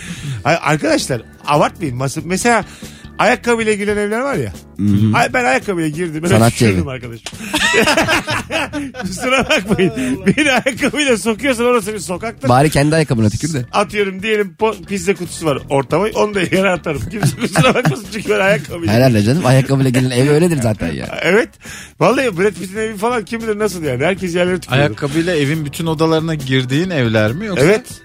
Ay, 0.43 0.58
arkadaşlar 0.62 1.21
abartmayın. 1.48 1.95
Mas- 1.98 2.21
Mesela 2.26 2.65
ayakkabıyla 3.19 3.73
giren 3.73 3.97
evler 3.97 4.19
var 4.19 4.36
ya. 4.36 4.54
Ay, 5.13 5.34
ben 5.34 5.45
ayakkabıyla 5.45 5.89
girdim. 5.89 6.23
Ben 6.23 6.30
Sanatçı 6.30 6.65
evi. 6.65 6.89
arkadaşım. 6.89 7.23
Kusura 9.01 9.49
bakmayın. 9.49 9.93
Beni 10.25 10.51
ayakkabıyla 10.51 11.17
sokuyorsan 11.17 11.65
orası 11.65 11.93
bir 11.93 11.99
sokaktır. 11.99 12.49
Bari 12.49 12.69
kendi 12.69 12.95
ayakkabına 12.95 13.30
tükür 13.30 13.54
de. 13.54 13.65
Atıyorum 13.71 14.23
diyelim 14.23 14.56
po- 14.60 14.86
pizza 14.86 15.13
kutusu 15.13 15.45
var 15.45 15.60
ortama. 15.69 16.06
Onu 16.15 16.34
da 16.36 16.41
yere 16.41 16.69
atarım. 16.69 17.01
Kimse 17.12 17.38
kusura 17.38 17.73
bakmasın 17.73 18.06
çünkü 18.13 18.30
ben 18.30 18.39
ayakkabıyla. 18.39 18.93
Herhalde 18.93 19.23
canım 19.23 19.45
ayakkabıyla 19.45 19.89
gelin 19.89 20.10
ev 20.12 20.30
öyledir 20.30 20.62
zaten 20.62 20.91
ya. 20.93 21.19
Evet. 21.25 21.49
Vallahi 21.99 22.38
Brad 22.38 22.54
Pitt'in 22.54 22.78
evi 22.78 22.97
falan 22.97 23.25
kim 23.25 23.41
bilir 23.41 23.60
nasıl 23.60 23.84
yani. 23.84 24.06
Herkes 24.06 24.36
yerlere 24.36 24.60
tükürüyor. 24.60 24.82
Ayakkabıyla 24.86 25.36
evin 25.36 25.65
bütün 25.65 25.86
odalarına 25.86 26.36
girdiğin 26.36 26.89
evler 26.89 27.32
mi 27.32 27.45
yoksa? 27.45 27.65
Evet. 27.65 28.01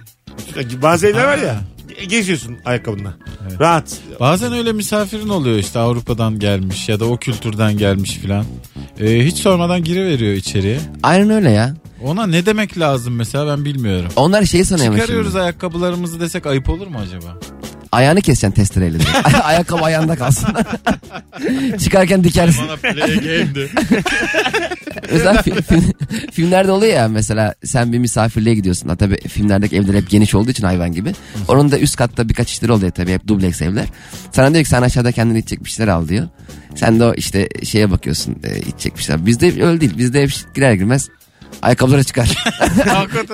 Bazı 0.82 1.06
evler 1.06 1.24
var 1.24 1.38
ya. 1.38 1.60
Geziyorsun 2.08 2.56
ayakkabınla. 2.64 3.14
Rahat. 3.60 3.98
Bazen 4.20 4.52
öyle 4.52 4.72
misafirin 4.72 5.28
oluyor 5.28 5.58
işte 5.58 5.78
Avrupa'dan 5.78 6.38
gelmiş 6.38 6.88
ya 6.88 7.00
da 7.00 7.04
o 7.04 7.16
kültürden 7.16 7.78
gelmiş 7.78 8.10
filan. 8.18 8.44
Ee, 9.00 9.24
hiç 9.26 9.36
sormadan 9.36 9.84
giriveriyor 9.84 10.32
içeriye. 10.34 10.80
Aynen 11.02 11.30
öyle 11.30 11.50
ya. 11.50 11.74
Ona 12.04 12.26
ne 12.26 12.46
demek 12.46 12.78
lazım 12.78 13.14
mesela 13.14 13.46
ben 13.46 13.64
bilmiyorum. 13.64 14.08
Onlar 14.16 14.44
şeyi 14.44 14.64
sanıyor 14.64 14.94
Çıkarıyoruz 14.94 15.30
şimdi. 15.32 15.42
ayakkabılarımızı 15.42 16.20
desek 16.20 16.46
ayıp 16.46 16.68
olur 16.68 16.86
mu 16.86 16.98
acaba? 16.98 17.38
Ayağını 17.92 18.20
keseceksin 18.20 18.50
testereyle. 18.50 18.98
Ayakkabı 19.42 19.84
ayağında 19.84 20.16
kalsın. 20.16 20.48
Çıkarken 21.78 22.24
dikersin. 22.24 22.68
Bana 22.68 22.76
play 22.76 23.14
game'di. 23.14 23.70
Mesela 25.12 25.34
fi- 25.34 25.62
film- 25.62 25.92
filmlerde 26.32 26.70
oluyor 26.70 26.92
ya 26.92 27.08
mesela 27.08 27.54
sen 27.64 27.92
bir 27.92 27.98
misafirliğe 27.98 28.54
gidiyorsun. 28.54 28.88
Ha, 28.88 28.96
tabii 28.96 29.16
filmlerdeki 29.28 29.76
evler 29.76 29.94
hep 29.94 30.10
geniş 30.10 30.34
olduğu 30.34 30.50
için 30.50 30.64
hayvan 30.64 30.92
gibi. 30.92 31.12
Onun 31.48 31.70
da 31.70 31.78
üst 31.78 31.96
katta 31.96 32.28
birkaç 32.28 32.50
işleri 32.52 32.72
oluyor 32.72 32.90
tabii 32.92 33.12
hep 33.12 33.26
dubleks 33.28 33.62
evler. 33.62 33.86
Sana 34.32 34.52
diyor 34.54 34.64
ki 34.64 34.70
sen 34.70 34.82
aşağıda 34.82 35.12
kendine 35.12 35.38
içecek 35.38 35.64
bir 35.64 35.70
şeyler 35.70 35.92
al 35.92 36.08
diyor. 36.08 36.28
Sen 36.74 37.00
de 37.00 37.04
o 37.04 37.14
işte 37.14 37.48
şeye 37.64 37.90
bakıyorsun 37.90 38.36
e, 38.44 38.58
içecek 38.58 38.96
bir 38.96 39.02
şeyler. 39.02 39.26
Bizde 39.26 39.46
öyle 39.64 39.80
değil. 39.80 39.98
Bizde 39.98 40.22
hep 40.22 40.30
girer 40.54 40.72
girmez 40.72 41.08
ayakkabıları 41.62 42.04
çıkar. 42.04 42.28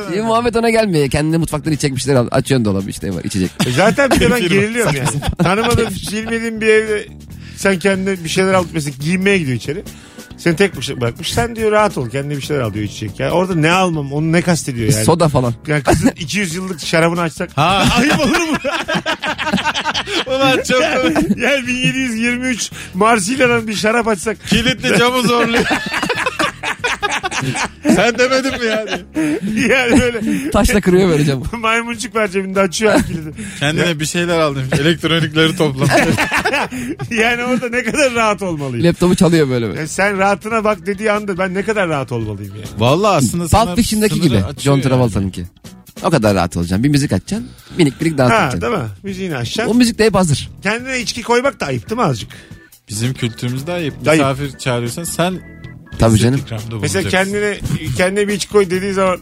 Şimdi 0.09 0.22
Muhammed 0.22 0.55
ona 0.55 0.70
gelmiyor. 0.70 1.11
Kendine 1.11 1.37
mutfaktan 1.37 1.72
içecek 1.72 1.96
bir 1.96 2.00
şeyler 2.00 2.20
al. 2.20 2.29
Açıyorsun 2.31 2.64
dolabı 2.64 2.90
işte 2.90 3.14
var 3.14 3.24
içecek. 3.24 3.50
E 3.66 3.70
Zaten 3.72 4.11
bir 4.11 4.20
de 4.20 4.31
ben 4.31 4.40
geriliyorum 4.40 4.94
yani. 4.96 5.09
Tanımadığım, 5.42 5.88
bilmediğim 6.12 6.61
bir 6.61 6.66
evde 6.66 7.07
sen 7.57 7.79
kendine 7.79 8.24
bir 8.24 8.29
şeyler 8.29 8.55
alıp 8.55 8.68
mesela 8.72 8.96
giyinmeye 9.00 9.38
gidiyor 9.38 9.57
içeri. 9.57 9.83
Seni 10.38 10.57
tek 10.57 10.76
başına 10.76 11.00
bırakmış. 11.00 11.33
Sen 11.33 11.57
diyor 11.57 11.72
rahat 11.72 11.98
ol 11.98 12.11
kendine 12.11 12.37
bir 12.37 12.42
şeyler 12.42 12.62
al 12.62 12.74
diyor 12.74 12.85
içecek. 12.85 13.20
Yani 13.20 13.33
orada 13.33 13.55
ne 13.55 13.70
almam 13.70 14.12
onu 14.12 14.33
ne 14.33 14.42
kastediyor 14.42 14.92
yani. 14.92 15.05
Soda 15.05 15.29
falan. 15.29 15.55
Yani 15.66 15.83
kızın 15.83 16.09
200 16.16 16.55
yıllık 16.55 16.81
şarabını 16.81 17.20
açsak. 17.20 17.50
Ha. 17.57 17.85
Ayıp 17.98 18.20
olur 18.20 18.40
mu? 18.40 18.57
Ulan 20.26 20.57
çok 20.68 20.83
yani 21.37 21.66
1723 21.66 22.70
Marsilya'dan 22.94 23.68
bir 23.68 23.74
şarap 23.74 24.09
açsak. 24.09 24.46
kilitli 24.48 24.98
camı 24.98 25.22
zorluyor. 25.22 25.64
Sen 27.94 28.18
demedin 28.18 28.51
mi 28.61 28.66
yani? 28.66 28.90
Yani 29.70 30.01
böyle 30.01 30.51
Taşla 30.51 30.81
kırıyor 30.81 31.09
böyle 31.09 31.25
camı. 31.25 31.44
maymuncuk 31.59 32.14
var 32.14 32.29
cebinde 32.29 32.61
açıyor 32.61 32.92
her 32.92 33.07
kilidi. 33.07 33.31
Kendine 33.61 34.01
bir 34.01 34.07
şeyler 34.07 34.38
aldım. 34.38 34.62
Elektronikleri 34.81 35.57
topla. 35.57 35.87
Yani 37.11 37.44
orada 37.44 37.68
ne 37.68 37.83
kadar 37.85 38.14
rahat 38.14 38.42
olmalıyım. 38.42 38.87
Laptopu 38.87 39.14
çalıyor 39.16 39.49
böyle 39.49 39.66
böyle. 39.68 39.79
Yani 39.79 39.88
sen 39.88 40.18
rahatına 40.18 40.64
bak 40.64 40.87
dediği 40.87 41.12
anda 41.12 41.38
ben 41.38 41.55
ne 41.55 41.62
kadar 41.62 41.88
rahat 41.88 42.12
olmalıyım 42.12 42.55
yani. 42.55 42.66
Vallahi 42.79 43.16
aslında 43.16 43.49
sana 43.49 43.64
Pulp 43.64 43.77
Fiction'daki 43.77 44.14
sınırı 44.14 44.29
gibi. 44.29 44.37
açıyor 44.37 44.57
John 44.59 44.72
yani. 44.72 44.83
Travolta'nınki. 44.83 45.44
O 46.03 46.11
kadar 46.11 46.35
rahat 46.35 46.57
olacaksın. 46.57 46.85
Bir 46.85 46.88
müzik 46.88 47.12
açacaksın. 47.12 47.49
Minik 47.79 48.01
minik 48.01 48.18
dans 48.18 48.31
Ha 48.33 48.42
edeceksin. 48.42 48.61
değil 48.61 48.83
mi? 48.83 48.88
Müziğini 49.03 49.37
açacaksın. 49.37 49.75
O 49.75 49.79
müzik 49.79 49.99
de 49.99 50.05
hep 50.05 50.14
hazır. 50.14 50.51
Kendine 50.62 51.01
içki 51.01 51.22
koymak 51.22 51.61
da 51.61 51.66
ayıp 51.66 51.90
değil 51.90 52.01
mi 52.01 52.05
azıcık? 52.07 52.31
Bizim 52.88 53.14
kültürümüzde 53.14 53.72
ayıp. 53.72 53.94
Ayıp. 54.09 54.22
Misafir 54.25 54.59
çağırıyorsan 54.59 55.05
sen 55.05 55.35
Tabii 55.99 56.18
canım. 56.18 56.40
Mesela 56.81 57.09
kendine 57.11 57.59
kendine 57.96 58.29
bir 58.29 58.33
içki 58.33 58.53
koy 58.53 58.70
dediği 58.70 58.92
zaman 58.92 59.20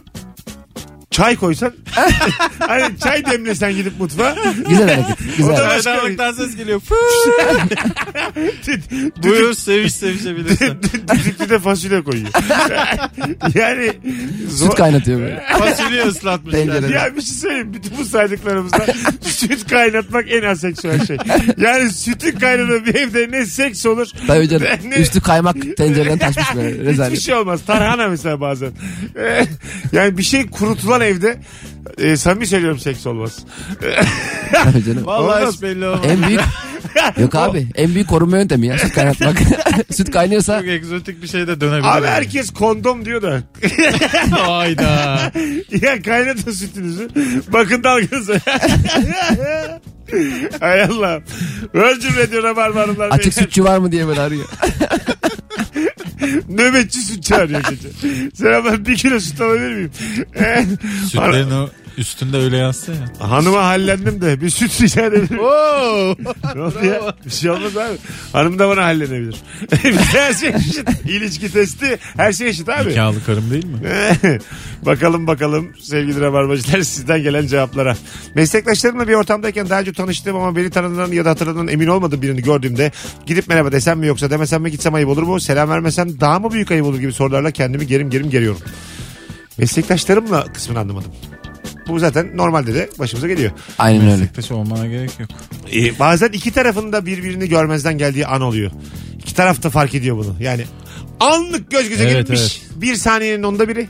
çay 1.15 1.35
koysan 1.35 1.73
hani 2.59 2.99
çay 2.99 3.25
demlesen 3.25 3.73
gidip 3.75 3.99
mutfağa 3.99 4.35
Güzel 4.69 4.89
hareket. 4.89 5.17
O 5.21 5.37
Güzel. 5.37 5.57
da- 5.57 5.81
Çaydanlıktan 5.81 6.31
ses 6.33 6.55
geliyor. 6.55 6.81
Buyur 9.23 9.53
seviş 9.53 9.95
sevişebilirsin. 9.95 10.77
düdüklü 11.13 11.49
de 11.49 11.59
fasulye 11.59 12.03
koyuyor. 12.03 12.27
yani 13.55 13.91
zor. 14.49 14.65
Süt 14.69 14.75
kaynatıyor 14.75 15.19
böyle. 15.19 15.43
Fasulye 15.59 16.01
ıslatmışlar. 16.05 16.59
Tencerede. 16.59 16.93
Ya 16.93 17.15
bir 17.15 17.21
şey 17.21 17.33
söyleyeyim. 17.35 17.73
Bütün 17.73 17.97
bu 17.97 18.05
saydıklarımızda 18.05 18.85
süt 19.21 19.67
kaynatmak 19.69 20.25
en 20.31 20.43
aseksüel 20.43 21.05
şey. 21.05 21.17
Yani 21.57 21.89
sütün 21.93 22.39
kaynadığı 22.39 22.85
bir 22.85 22.95
evde 22.95 23.31
ne 23.31 23.45
seks 23.45 23.85
olur 23.85 24.07
Tabii 24.27 24.49
canım. 24.49 24.67
Ne- 24.85 24.95
Üstü 24.95 25.21
kaymak 25.21 25.55
tencereden 25.77 26.17
taşmış 26.17 26.45
böyle. 26.55 26.69
Hiçbir 26.71 26.85
Rezalet. 26.85 27.19
şey 27.19 27.35
olmaz. 27.35 27.59
Tarhana 27.67 28.07
mesela 28.07 28.41
bazen. 28.41 28.71
Yani 29.91 30.17
bir 30.17 30.23
şey 30.23 30.47
kurutulan 30.49 31.01
evde 31.05 31.39
e, 31.97 32.17
samimi 32.17 32.47
söylüyorum 32.47 32.79
seks 32.79 33.07
olmaz. 33.07 33.45
Tabii 34.53 34.83
canım. 34.83 35.05
Vallahi 35.05 35.39
Olmaz. 35.41 35.53
hiç 35.55 35.61
belli 35.61 35.87
olmaz. 35.87 36.05
En 36.09 36.27
büyük 36.27 36.41
Yok 37.17 37.35
abi 37.35 37.67
en 37.75 37.95
büyük 37.95 38.07
korunma 38.09 38.37
yöntemi 38.37 38.67
ya 38.67 38.77
süt 38.77 38.93
kaynatmak. 38.93 39.37
süt 39.91 40.11
kaynıyorsa 40.11 40.59
Çok 40.59 40.67
egzotik 40.69 41.21
bir 41.23 41.27
şey 41.27 41.47
de 41.47 41.61
dönebilir. 41.61 41.87
Abi 41.87 42.05
yani. 42.05 42.07
herkes 42.07 42.49
kondom 42.49 43.05
diyor 43.05 43.21
da. 43.21 43.41
Hayda. 44.31 45.31
ya 45.81 46.01
kaynatın 46.01 46.51
sütünüzü. 46.51 47.09
Bakın 47.53 47.83
dalganıza. 47.83 48.33
Hay 50.59 50.81
Allah. 50.83 51.21
Virgin 51.75 52.15
Radio 52.17 52.43
Rabarba'nlar. 52.43 53.09
açık 53.09 53.33
sütçü 53.33 53.63
var 53.63 53.77
mı 53.77 53.91
diye 53.91 54.07
böyle 54.07 54.21
arıyor. 54.21 54.45
Nöbetçi 56.49 57.01
süt 57.01 57.23
çağırıyor 57.23 57.61
gece. 57.69 57.89
Selamlar 58.33 58.85
bir 58.85 58.95
kilo 58.95 59.19
süt 59.19 59.41
alabilir 59.41 59.73
miyim? 59.73 59.91
Sütlerin 61.09 61.51
o 61.51 61.69
üstünde 61.97 62.37
öyle 62.37 62.57
yazsa 62.57 62.91
ya. 62.91 63.29
Hanıma 63.29 63.65
hallendim 63.65 64.21
de 64.21 64.41
bir 64.41 64.49
süt 64.49 64.81
rica 64.81 65.05
edebilir 65.05 65.31
miyim? 65.31 65.41
Ne 66.55 66.61
oldu 66.61 66.85
ya? 66.85 67.15
Bir 67.25 67.31
şey 67.31 67.49
olmaz 67.51 67.77
abi. 67.77 67.97
Hanım 68.33 68.59
da 68.59 68.69
bana 68.69 68.83
hallenebilir. 68.83 69.35
Her 70.11 70.33
şey 70.33 70.49
eşit. 70.49 70.89
İlişki 71.05 71.51
testi 71.51 71.99
her 72.17 72.33
şey 72.33 72.47
eşit 72.47 72.69
abi. 72.69 72.89
Nikahlı 72.89 73.25
karım 73.25 73.51
değil 73.51 73.65
mi? 73.65 73.79
bakalım 74.85 75.27
bakalım 75.27 75.71
sevgili 75.81 76.21
rabarbacılar 76.21 76.81
sizden 76.81 77.23
gelen 77.23 77.47
cevaplara. 77.47 77.97
Meslektaşlarımla 78.35 79.07
bir 79.07 79.13
ortamdayken 79.13 79.69
daha 79.69 79.79
önce 79.79 79.93
tanıştığım 79.93 80.35
ama 80.35 80.55
beni 80.55 80.69
tanıdığından 80.69 81.11
ya 81.11 81.25
da 81.25 81.29
hatırladığından 81.29 81.67
emin 81.67 81.87
olmadığım 81.87 82.21
birini 82.21 82.41
gördüğümde 82.41 82.91
gidip 83.25 83.47
merhaba 83.47 83.71
desem 83.71 83.99
mi 83.99 84.07
yoksa 84.07 84.29
demesem 84.29 84.61
mi 84.61 84.71
gitsem 84.71 84.93
ayıp 84.93 85.09
olur 85.09 85.23
mu? 85.23 85.39
Selam 85.39 85.69
vermesem 85.69 86.19
daha 86.19 86.39
mı 86.39 86.51
büyük 86.51 86.71
ayıp 86.71 86.85
olur 86.85 86.99
gibi 86.99 87.13
sorularla 87.13 87.51
kendimi 87.51 87.87
gerim 87.87 88.09
gerim 88.09 88.29
geriyorum. 88.29 88.61
Meslektaşlarımla 89.57 90.53
kısmını 90.53 90.79
anlamadım. 90.79 91.11
Bu 91.87 91.99
zaten 91.99 92.37
normalde 92.37 92.73
de 92.73 92.89
başımıza 92.99 93.27
geliyor. 93.27 93.51
Aynen 93.79 94.01
öyle. 94.01 94.11
Meslektaş 94.11 94.51
olmana 94.51 94.87
gerek 94.87 95.11
yok. 95.19 95.29
Ee, 95.73 95.99
bazen 95.99 96.29
iki 96.29 96.51
tarafın 96.51 96.91
da 96.93 97.05
birbirini 97.05 97.49
görmezden 97.49 97.97
geldiği 97.97 98.27
an 98.27 98.41
oluyor. 98.41 98.71
İki 99.19 99.35
taraf 99.35 99.63
da 99.63 99.69
fark 99.69 99.95
ediyor 99.95 100.17
bunu. 100.17 100.35
Yani 100.39 100.63
anlık 101.19 101.71
göz 101.71 101.89
göze 101.89 102.03
Evet, 102.03 102.27
gelmiş. 102.27 102.61
evet. 102.65 102.81
Bir 102.81 102.95
saniyenin 102.95 103.43
onda 103.43 103.69
biri. 103.69 103.89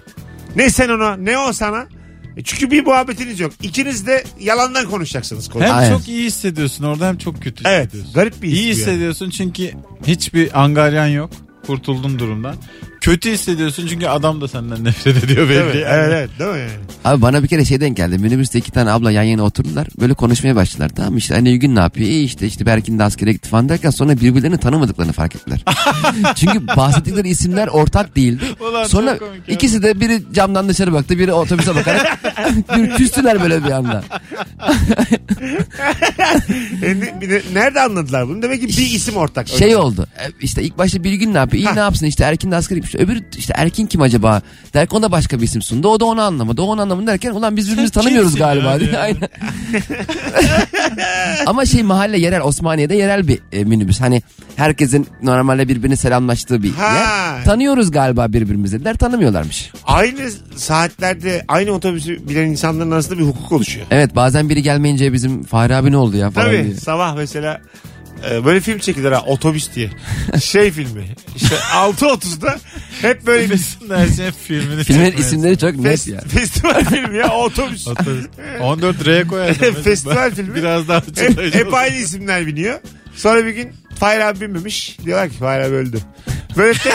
Ne 0.55 0.69
sen 0.69 0.89
ona 0.89 1.15
ne 1.17 1.37
o 1.37 1.53
sana. 1.53 1.85
E 2.37 2.43
Çünkü 2.43 2.71
bir 2.71 2.85
muhabbetiniz 2.85 3.39
yok. 3.39 3.51
İkiniz 3.63 4.07
de 4.07 4.23
yalandan 4.39 4.85
konuşacaksınız. 4.89 5.49
Konu. 5.49 5.63
Hem 5.63 5.75
Aynen. 5.75 5.97
çok 5.97 6.07
iyi 6.07 6.25
hissediyorsun 6.25 6.83
orada 6.83 7.07
hem 7.07 7.17
çok 7.17 7.43
kötü 7.43 7.63
Evet. 7.67 7.85
hissediyorsun. 7.85 8.13
Garip 8.13 8.41
bir 8.41 8.47
his 8.47 8.53
İyi 8.57 8.61
bu 8.63 8.67
yani. 8.67 8.71
hissediyorsun 8.77 9.29
çünkü 9.29 9.71
hiçbir 10.07 10.61
angaryan 10.63 11.07
yok. 11.07 11.29
Kurtuldun 11.67 12.19
durumdan. 12.19 12.55
Kötü 13.05 13.31
hissediyorsun 13.31 13.87
çünkü 13.87 14.07
adam 14.07 14.41
da 14.41 14.47
senden 14.47 14.83
nefret 14.83 15.23
ediyor 15.23 15.49
belli. 15.49 15.55
Değil 15.73 15.75
mi? 15.75 15.81
yani. 15.81 15.93
Evet 15.93 16.09
evet 16.11 16.29
değil 16.39 16.49
mi 16.51 16.59
yani? 16.59 16.71
Abi 17.05 17.21
bana 17.21 17.43
bir 17.43 17.47
kere 17.47 17.65
şey 17.65 17.81
denk 17.81 17.97
geldi. 17.97 18.17
Minibüste 18.17 18.59
iki 18.59 18.71
tane 18.71 18.91
abla 18.91 19.11
yan 19.11 19.23
yana 19.23 19.43
oturdular. 19.43 19.87
Böyle 19.99 20.13
konuşmaya 20.13 20.55
başladılar. 20.55 20.91
Tamam 20.95 21.11
mı? 21.11 21.17
işte 21.17 21.35
anne 21.35 21.55
gün 21.55 21.75
ne 21.75 21.79
yapıyor? 21.79 22.09
İyi 22.09 22.25
işte 22.25 22.47
işte 22.47 22.65
Berkin 22.65 22.99
de 22.99 23.03
askere 23.03 23.31
gitti 23.33 23.49
falan 23.49 23.69
derken 23.69 23.89
sonra 23.89 24.17
birbirlerini 24.17 24.57
tanımadıklarını 24.57 25.11
fark 25.13 25.35
ettiler. 25.35 25.63
Çünkü 26.35 26.67
bahsettikleri 26.67 27.29
isimler 27.29 27.67
ortak 27.67 28.15
değildi. 28.15 28.43
Ulan 28.59 28.83
sonra 28.83 29.19
ikisi 29.47 29.83
de 29.83 29.99
biri 29.99 30.23
camdan 30.33 30.69
dışarı 30.69 30.93
baktı. 30.93 31.19
Biri 31.19 31.33
otobüse 31.33 31.75
bakarak 31.75 32.19
bir 32.77 32.89
küstüler 32.95 33.41
böyle 33.41 33.65
bir 33.65 33.71
anda. 33.71 34.03
E, 36.83 36.99
ne- 36.99 37.21
bir 37.21 37.29
de 37.29 37.41
nerede 37.53 37.81
anladılar 37.81 38.27
bunu? 38.27 38.41
Demek 38.41 38.61
ki 38.61 38.67
bir 38.67 38.91
isim 38.91 39.17
ortak. 39.17 39.47
Şey 39.47 39.75
oldu. 39.75 40.07
e, 40.19 40.31
işte 40.41 40.63
ilk 40.63 40.77
başta 40.77 41.03
bir 41.03 41.13
gün 41.13 41.33
ne 41.33 41.37
yapıyor? 41.37 41.63
İyi 41.71 41.75
ne 41.75 41.79
yapsın? 41.79 42.05
İşte 42.05 42.23
Erkin 42.23 42.51
de 42.51 42.55
askere 42.55 42.79
gitmiş. 42.79 42.94
Öbürü 42.99 43.19
işte 43.37 43.53
Erkin 43.57 43.85
kim 43.85 44.01
acaba? 44.01 44.41
Derken 44.73 44.97
o 44.97 45.01
da 45.01 45.11
başka 45.11 45.37
bir 45.37 45.43
isim 45.43 45.61
sundu. 45.61 45.87
O 45.87 45.99
da 45.99 46.05
onu 46.05 46.21
anlamadı. 46.21 46.61
O 46.61 46.65
onu 46.65 46.81
anlamadı 46.81 47.07
derken 47.07 47.31
ulan 47.31 47.57
biz 47.57 47.67
birbirimizi 47.67 47.93
tanımıyoruz 47.93 48.35
galiba. 48.35 48.79
diye. 48.79 48.97
Aynen. 48.99 49.29
Ama 51.45 51.65
şey 51.65 51.83
mahalle 51.83 52.19
yerel 52.19 52.41
Osmaniye'de 52.41 52.95
yerel 52.95 53.27
bir 53.27 53.39
e, 53.51 53.63
minibüs. 53.63 54.01
Hani 54.01 54.21
herkesin 54.55 55.07
normalde 55.23 55.67
birbirini 55.67 55.97
selamlaştığı 55.97 56.63
bir 56.63 56.71
Ha. 56.73 56.93
yer. 56.97 57.43
Tanıyoruz 57.45 57.91
galiba 57.91 58.33
birbirimizi 58.33 58.75
dediler. 58.75 58.95
Tanımıyorlarmış. 58.97 59.71
Aynı 59.85 60.31
saatlerde 60.55 61.45
aynı 61.47 61.71
otobüsü 61.71 62.29
bilen 62.29 62.45
insanların 62.47 62.91
arasında 62.91 63.17
bir 63.19 63.23
hukuk 63.23 63.51
oluşuyor. 63.51 63.85
Evet 63.91 64.15
bazen 64.15 64.49
biri 64.49 64.63
gelmeyince 64.63 65.13
bizim 65.13 65.43
Fahri 65.43 65.75
abi 65.75 65.91
ne 65.91 65.97
oldu 65.97 66.17
ya 66.17 66.29
falan 66.31 66.47
Tabii 66.47 66.63
diye. 66.63 66.75
sabah 66.75 67.15
mesela 67.15 67.61
e, 68.31 68.45
böyle 68.45 68.59
film 68.59 68.79
çekilir 68.79 69.11
ha 69.11 69.21
otobüs 69.21 69.69
diye. 69.75 69.89
Şey 70.43 70.71
filmi. 70.71 71.07
İşte 71.35 71.55
6.30'da 71.55 72.59
hep 73.01 73.25
böyle 73.25 73.55
her 73.89 74.07
şey 74.07 74.31
filmini 74.31 74.83
Filmlerin 74.83 75.09
çekmeye 75.11 75.27
isimleri 75.27 75.57
çok 75.57 75.75
net 75.75 75.99
fes- 75.99 76.11
ya. 76.11 76.21
festival 76.21 76.83
filmi 76.85 77.17
ya 77.17 77.33
otobüs. 77.33 77.87
Otobüs. 77.95 78.25
14 78.61 79.05
R 79.05 79.27
koyardım. 79.27 79.73
Festival 79.83 80.31
filmi. 80.31 80.55
Biraz 80.55 80.87
daha 80.87 81.01
hep, 81.17 81.55
hep 81.55 81.73
aynı 81.73 81.95
isimler 81.95 82.47
biniyor. 82.47 82.79
Sonra 83.15 83.45
bir 83.45 83.51
gün 83.51 83.73
Fahir 83.99 84.19
abi 84.19 84.41
binmemiş. 84.41 84.97
Diyorlar 85.05 85.29
ki 85.29 85.37
Fahir 85.37 85.59
abi 85.59 85.75
öldü. 85.75 85.99
Böyle 86.57 86.79
tek 86.79 86.93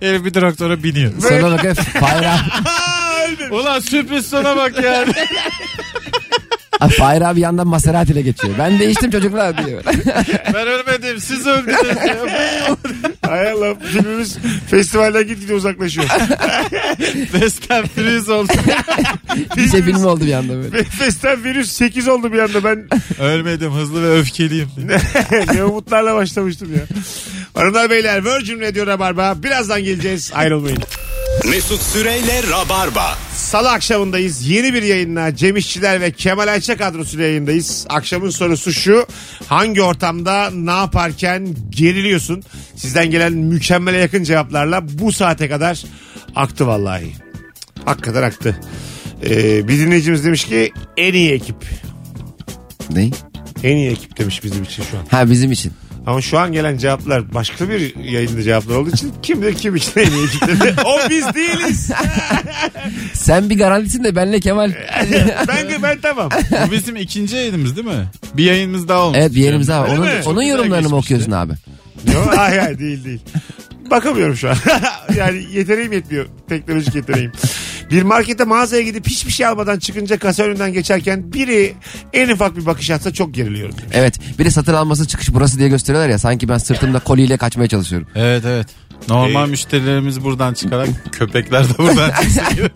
Herif 0.00 0.24
bir 0.24 0.32
traktöre 0.32 0.82
biniyor. 0.82 1.12
Sonra 1.20 1.46
abi. 1.46 1.68
Aa, 2.04 3.24
öldü. 3.28 3.48
Ulan 3.50 3.80
sürpriz 3.80 4.26
sona 4.26 4.56
bak 4.56 4.82
yani. 4.84 5.12
Fahir 6.88 7.22
abi 7.22 7.40
yandan 7.40 7.66
Maserati 7.66 8.12
ile 8.12 8.22
geçiyor. 8.22 8.54
Ben 8.58 8.78
değiştim 8.78 9.10
çocuklar 9.10 9.66
diyor. 9.66 9.82
Ben 10.54 10.66
ölmedim 10.66 11.20
siz 11.20 11.46
öldünüz. 11.46 11.76
Hay 13.26 13.50
Allah 13.50 13.74
filmimiz 13.92 14.38
festivalden 14.70 15.26
gitgide 15.26 15.54
uzaklaşıyor. 15.54 16.06
Fast 17.32 17.70
and 17.70 17.86
Furious 17.86 18.28
oldu. 18.28 18.52
Şey 19.70 19.82
filmi 19.82 20.06
oldu 20.06 20.26
bir 20.26 20.32
anda 20.32 20.52
böyle. 20.54 20.84
Festen 20.84 21.44
virüs 21.44 21.72
8 21.72 22.08
oldu 22.08 22.32
bir 22.32 22.38
anda 22.38 22.64
ben 22.64 22.88
Ölmedim 23.20 23.72
hızlı 23.72 24.02
ve 24.02 24.18
öfkeliyim. 24.18 24.68
ne 25.54 25.64
umutlarla 25.64 26.14
başlamıştım 26.14 26.68
ya. 26.74 26.82
Hanımlar 27.54 27.90
beyler 27.90 28.24
Virgin 28.24 28.60
Radio 28.60 28.86
Rabarba 28.86 29.42
birazdan 29.42 29.84
geleceğiz 29.84 30.30
ayrılmayın. 30.34 30.78
Mesut 31.50 31.82
Süreyle 31.82 32.40
Rabarba. 32.50 33.18
Salı 33.52 33.70
akşamındayız. 33.70 34.48
Yeni 34.48 34.74
bir 34.74 34.82
yayınla 34.82 35.36
Cem 35.36 35.56
İşçiler 35.56 36.00
ve 36.00 36.10
Kemal 36.10 36.48
Ayça 36.48 36.76
kadrosuyla 36.76 37.26
yayındayız. 37.26 37.86
Akşamın 37.88 38.30
sorusu 38.30 38.72
şu. 38.72 39.06
Hangi 39.46 39.82
ortamda 39.82 40.50
ne 40.50 40.70
yaparken 40.70 41.48
geriliyorsun? 41.70 42.42
Sizden 42.76 43.10
gelen 43.10 43.32
mükemmele 43.32 43.96
yakın 43.96 44.22
cevaplarla 44.22 44.98
bu 44.98 45.12
saate 45.12 45.48
kadar 45.48 45.84
aktı 46.36 46.66
vallahi. 46.66 47.12
Hakikaten 47.84 48.22
aktı. 48.22 48.60
Ee, 49.24 49.68
bir 49.68 49.78
dinleyicimiz 49.78 50.24
demiş 50.24 50.44
ki 50.44 50.72
en 50.96 51.14
iyi 51.14 51.30
ekip. 51.30 51.56
Ne? 52.90 53.10
En 53.62 53.76
iyi 53.76 53.90
ekip 53.90 54.18
demiş 54.18 54.44
bizim 54.44 54.62
için 54.62 54.82
şu 54.90 54.98
an. 54.98 55.04
Ha 55.10 55.30
bizim 55.30 55.52
için. 55.52 55.72
Ama 56.06 56.20
şu 56.20 56.38
an 56.38 56.52
gelen 56.52 56.76
cevaplar 56.78 57.34
başka 57.34 57.68
bir 57.68 57.96
yayında 57.96 58.42
cevaplar 58.42 58.74
olduğu 58.76 58.90
için 58.90 59.12
kim 59.22 59.42
bilir 59.42 59.54
kim 59.54 59.76
için 59.76 59.92
en 59.96 60.10
iyi 60.10 60.24
ekip 60.26 60.48
dedi. 60.48 60.74
O 60.84 61.10
biz 61.10 61.34
değiliz. 61.34 61.90
Sen 63.12 63.50
bir 63.50 63.58
garantisin 63.58 64.04
de 64.04 64.16
benle 64.16 64.40
Kemal. 64.40 64.72
ben, 65.48 65.82
ben 65.82 65.98
tamam. 66.02 66.28
Bu 66.66 66.72
bizim 66.72 66.96
ikinci 66.96 67.36
yayınımız 67.36 67.76
değil 67.76 67.86
mi? 67.86 68.06
Bir 68.34 68.44
yayınımız 68.44 68.88
daha 68.88 69.00
olmuş. 69.00 69.18
evet 69.20 69.34
bir 69.34 69.40
yerimiz 69.42 69.68
daha 69.68 69.84
Onun, 69.84 70.00
mi? 70.00 70.10
onun 70.26 70.42
yorumlarını 70.42 70.88
mı 70.88 70.96
okuyorsun 70.96 71.32
abi? 71.32 71.52
Yok, 72.14 72.32
hayır 72.36 72.58
hayır 72.58 72.78
değil 72.78 73.04
değil. 73.04 73.20
Bakamıyorum 73.90 74.36
şu 74.36 74.50
an. 74.50 74.56
yani 75.16 75.44
yeteneğim 75.52 75.92
yetmiyor. 75.92 76.26
Teknolojik 76.48 76.94
yeteneğim. 76.94 77.32
Bir 77.92 78.02
markete 78.02 78.44
mağazaya 78.44 78.82
gidip 78.82 79.06
hiçbir 79.06 79.32
şey 79.32 79.46
almadan 79.46 79.78
çıkınca 79.78 80.18
kasa 80.18 80.42
önünden 80.42 80.72
geçerken 80.72 81.32
biri 81.32 81.74
en 82.12 82.28
ufak 82.28 82.56
bir 82.56 82.66
bakış 82.66 82.90
atsa 82.90 83.12
çok 83.12 83.34
geriliyorum. 83.34 83.74
Evet. 83.92 84.38
Bir 84.38 84.44
de 84.44 84.50
satın 84.50 84.74
alması 84.74 85.06
çıkış 85.06 85.34
burası 85.34 85.58
diye 85.58 85.68
gösteriyorlar 85.68 86.08
ya. 86.08 86.18
Sanki 86.18 86.48
ben 86.48 86.58
sırtımda 86.58 86.98
koliyle 86.98 87.36
kaçmaya 87.36 87.68
çalışıyorum. 87.68 88.08
Evet 88.14 88.44
evet. 88.46 88.66
Normal 89.08 89.48
müşterilerimiz 89.48 90.24
buradan 90.24 90.54
çıkarak 90.54 90.88
köpekler 91.12 91.68
de 91.68 91.78
buradan 91.78 92.10
çıksın. 92.22 92.70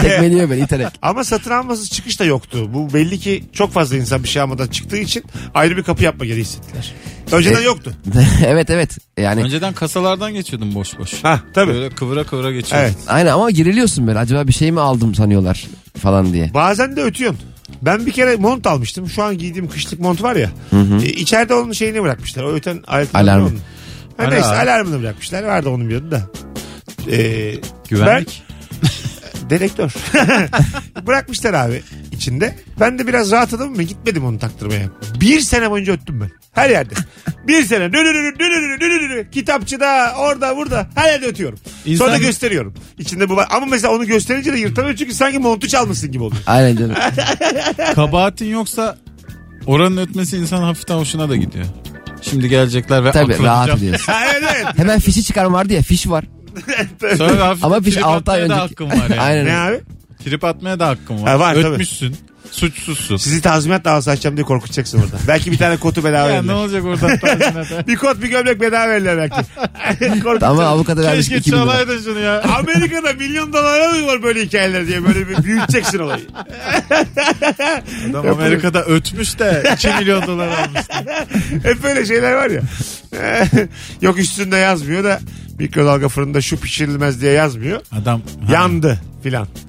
Tekmeliyor 0.00 0.50
beni 0.50 0.60
iterek. 0.60 0.88
Ama 1.02 1.24
satın 1.24 1.50
alması 1.50 1.90
çıkış 1.90 2.20
da 2.20 2.24
yoktu. 2.24 2.70
Bu 2.74 2.94
belli 2.94 3.18
ki 3.18 3.44
çok 3.52 3.72
fazla 3.72 3.96
insan 3.96 4.22
bir 4.22 4.28
şey 4.28 4.42
almadan 4.42 4.66
çıktığı 4.66 4.96
için 4.96 5.24
ayrı 5.54 5.76
bir 5.76 5.82
kapı 5.82 6.04
yapma 6.04 6.24
gereği 6.24 6.40
hissettiler. 6.42 6.92
Önceden 7.32 7.60
E- 7.60 7.64
yoktu. 7.64 7.92
evet 8.46 8.70
evet. 8.70 8.98
Yani 9.18 9.42
Önceden 9.42 9.72
kasalardan 9.72 10.34
geçiyordum 10.34 10.74
boş 10.74 10.98
boş. 10.98 11.24
Ha 11.24 11.40
tabii. 11.54 11.72
Böyle 11.72 11.90
kıvıra 11.90 12.24
kıvıra 12.24 12.52
geçiyordum. 12.52 12.86
Evet. 12.88 12.96
aynen 13.08 13.32
ama 13.32 13.50
giriliyorsun 13.50 14.06
böyle. 14.06 14.18
Acaba 14.18 14.48
bir 14.48 14.52
şey 14.52 14.72
mi 14.72 14.80
aldım 14.80 15.14
sanıyorlar 15.14 15.66
falan 15.98 16.32
diye. 16.32 16.54
Bazen 16.54 16.96
de 16.96 17.02
ötüyorsun. 17.02 17.40
Ben 17.82 18.06
bir 18.06 18.12
kere 18.12 18.36
mont 18.36 18.66
almıştım. 18.66 19.08
Şu 19.08 19.22
an 19.22 19.38
giydiğim 19.38 19.68
kışlık 19.68 20.00
mont 20.00 20.22
var 20.22 20.36
ya. 20.36 20.50
E, 21.02 21.06
içeride 21.06 21.54
onun 21.54 21.72
şeyini 21.72 22.02
bırakmışlar. 22.02 22.44
O 22.44 22.52
öten 22.52 22.82
alet 22.86 23.14
Alarmı. 23.14 23.50
Ha 24.20 24.26
Ara. 24.26 24.30
neyse 24.30 24.46
alarmını 24.48 25.02
bırakmışlar. 25.02 25.42
Vardı 25.42 25.68
onun 25.68 25.88
bir 25.88 25.94
yönü 25.94 26.10
de. 26.10 26.20
Ee, 27.10 27.54
Güvenlik. 27.88 28.42
Ben, 29.42 29.50
dedektör. 29.50 29.92
Bırakmışlar 31.06 31.54
abi 31.54 31.82
içinde. 32.12 32.56
Ben 32.80 32.98
de 32.98 33.06
biraz 33.06 33.30
rahatladım 33.32 33.78
ve 33.78 33.84
gitmedim 33.84 34.24
onu 34.24 34.38
taktırmaya. 34.38 34.88
Bir 35.20 35.40
sene 35.40 35.70
boyunca 35.70 35.92
öttüm 35.92 36.20
ben. 36.20 36.30
Her 36.52 36.70
yerde. 36.70 36.94
bir 37.46 37.62
sene. 37.62 37.92
Dönürürü. 37.92 39.30
Kitapçıda, 39.30 40.12
orada, 40.18 40.56
burada. 40.56 40.86
Her 40.94 41.12
yerde 41.12 41.26
ötüyorum. 41.26 41.58
İnsan... 41.84 42.06
Sonra 42.06 42.18
gösteriyorum. 42.18 42.74
İçinde 42.98 43.28
bu 43.28 43.36
var. 43.36 43.46
Ama 43.50 43.66
mesela 43.66 43.94
onu 43.94 44.06
gösterince 44.06 44.52
de 44.52 44.58
yırtamıyor 44.58 44.96
çünkü 44.96 45.14
sanki 45.14 45.38
montu 45.38 45.68
çalmışsın 45.68 46.12
gibi 46.12 46.22
oluyor. 46.22 46.42
Aynen 46.46 46.76
canım. 46.76 46.96
Kabahatin 47.94 48.46
yoksa 48.46 48.98
oranın 49.66 49.96
ötmesi 49.96 50.36
insan 50.36 50.62
hafiften 50.62 50.94
hoşuna 50.96 51.28
da 51.28 51.36
gidiyor. 51.36 51.64
Şimdi 52.22 52.48
gelecekler 52.48 53.04
ve 53.04 53.12
Tabii 53.12 53.42
rahat 53.42 53.68
ediyorsun. 53.78 54.12
Evet 54.24 54.42
evet. 54.56 54.78
Hemen 54.78 55.00
fişi 55.00 55.24
çıkarma 55.24 55.58
vardı 55.58 55.72
ya 55.72 55.82
fiş 55.82 56.08
var. 56.08 56.24
Sonra 57.18 57.46
hafif 57.48 57.64
Ama 57.64 57.80
fiş 57.80 57.94
trip 57.94 58.04
6 58.06 58.32
ay 58.32 58.42
atmaya 58.42 58.48
da 58.58 58.62
önceki. 58.64 58.68
hakkım 58.84 58.90
var 58.90 59.10
yani. 59.10 59.20
Aynen. 59.20 59.46
Ne 59.46 59.56
abi? 59.56 59.80
Trip 60.24 60.44
atmaya 60.44 60.78
da 60.80 60.88
hakkım 60.88 61.22
var. 61.22 61.28
Ha, 61.30 61.38
var, 61.38 61.54
tabii. 61.54 61.66
Ötmüşsün. 61.66 62.16
Suçsuzsun. 62.50 63.16
Sizi 63.16 63.40
tazminat 63.40 63.84
davası 63.84 64.10
açacağım 64.10 64.36
diye 64.36 64.44
korkutacaksın 64.46 64.98
orada. 64.98 65.16
Belki 65.28 65.52
bir 65.52 65.58
tane 65.58 65.76
kotu 65.76 66.04
bedava 66.04 66.28
Ya 66.30 66.32
ne 66.34 66.38
verirler. 66.38 66.54
olacak 66.54 66.84
oradan 66.84 67.18
tazminata? 67.18 67.86
Bir 67.86 67.96
kot 67.96 68.22
bir 68.22 68.28
gömlek 68.28 68.60
bedava 68.60 68.88
verirler 68.88 69.16
belki. 69.18 69.34
Korkutacaksın. 70.22 70.46
Ama 70.46 70.64
avukata 70.64 71.02
vermiş 71.02 71.28
Keşke 71.28 71.36
2000 71.36 71.56
lira. 71.56 71.64
çalaydın 71.64 72.02
şunu 72.02 72.18
ya. 72.20 72.42
Amerika'da 72.42 73.12
milyon 73.12 73.52
dolara 73.52 73.90
mı 73.92 74.06
var 74.06 74.22
böyle 74.22 74.42
hikayeler 74.44 74.86
diye 74.86 75.04
böyle 75.06 75.28
bir 75.28 75.42
büyüteceksin 75.44 75.98
olayı. 75.98 76.26
Adam 78.10 78.28
Amerika'da 78.28 78.84
ötmüş 78.84 79.38
de 79.38 79.70
2 79.74 79.88
milyon 79.88 80.26
dolar 80.26 80.48
almış. 80.48 80.80
Hep 81.62 81.82
böyle 81.82 82.06
şeyler 82.06 82.32
var 82.32 82.50
ya. 82.50 82.60
Yok 84.02 84.18
üstünde 84.18 84.56
yazmıyor 84.56 85.04
da 85.04 85.20
mikrodalga 85.64 86.08
fırında 86.08 86.40
şu 86.40 86.56
pişirilmez 86.60 87.20
diye 87.20 87.32
yazmıyor. 87.32 87.80
Adam 87.92 88.22
ha. 88.46 88.52
Yandı 88.52 89.00
filan. 89.22 89.46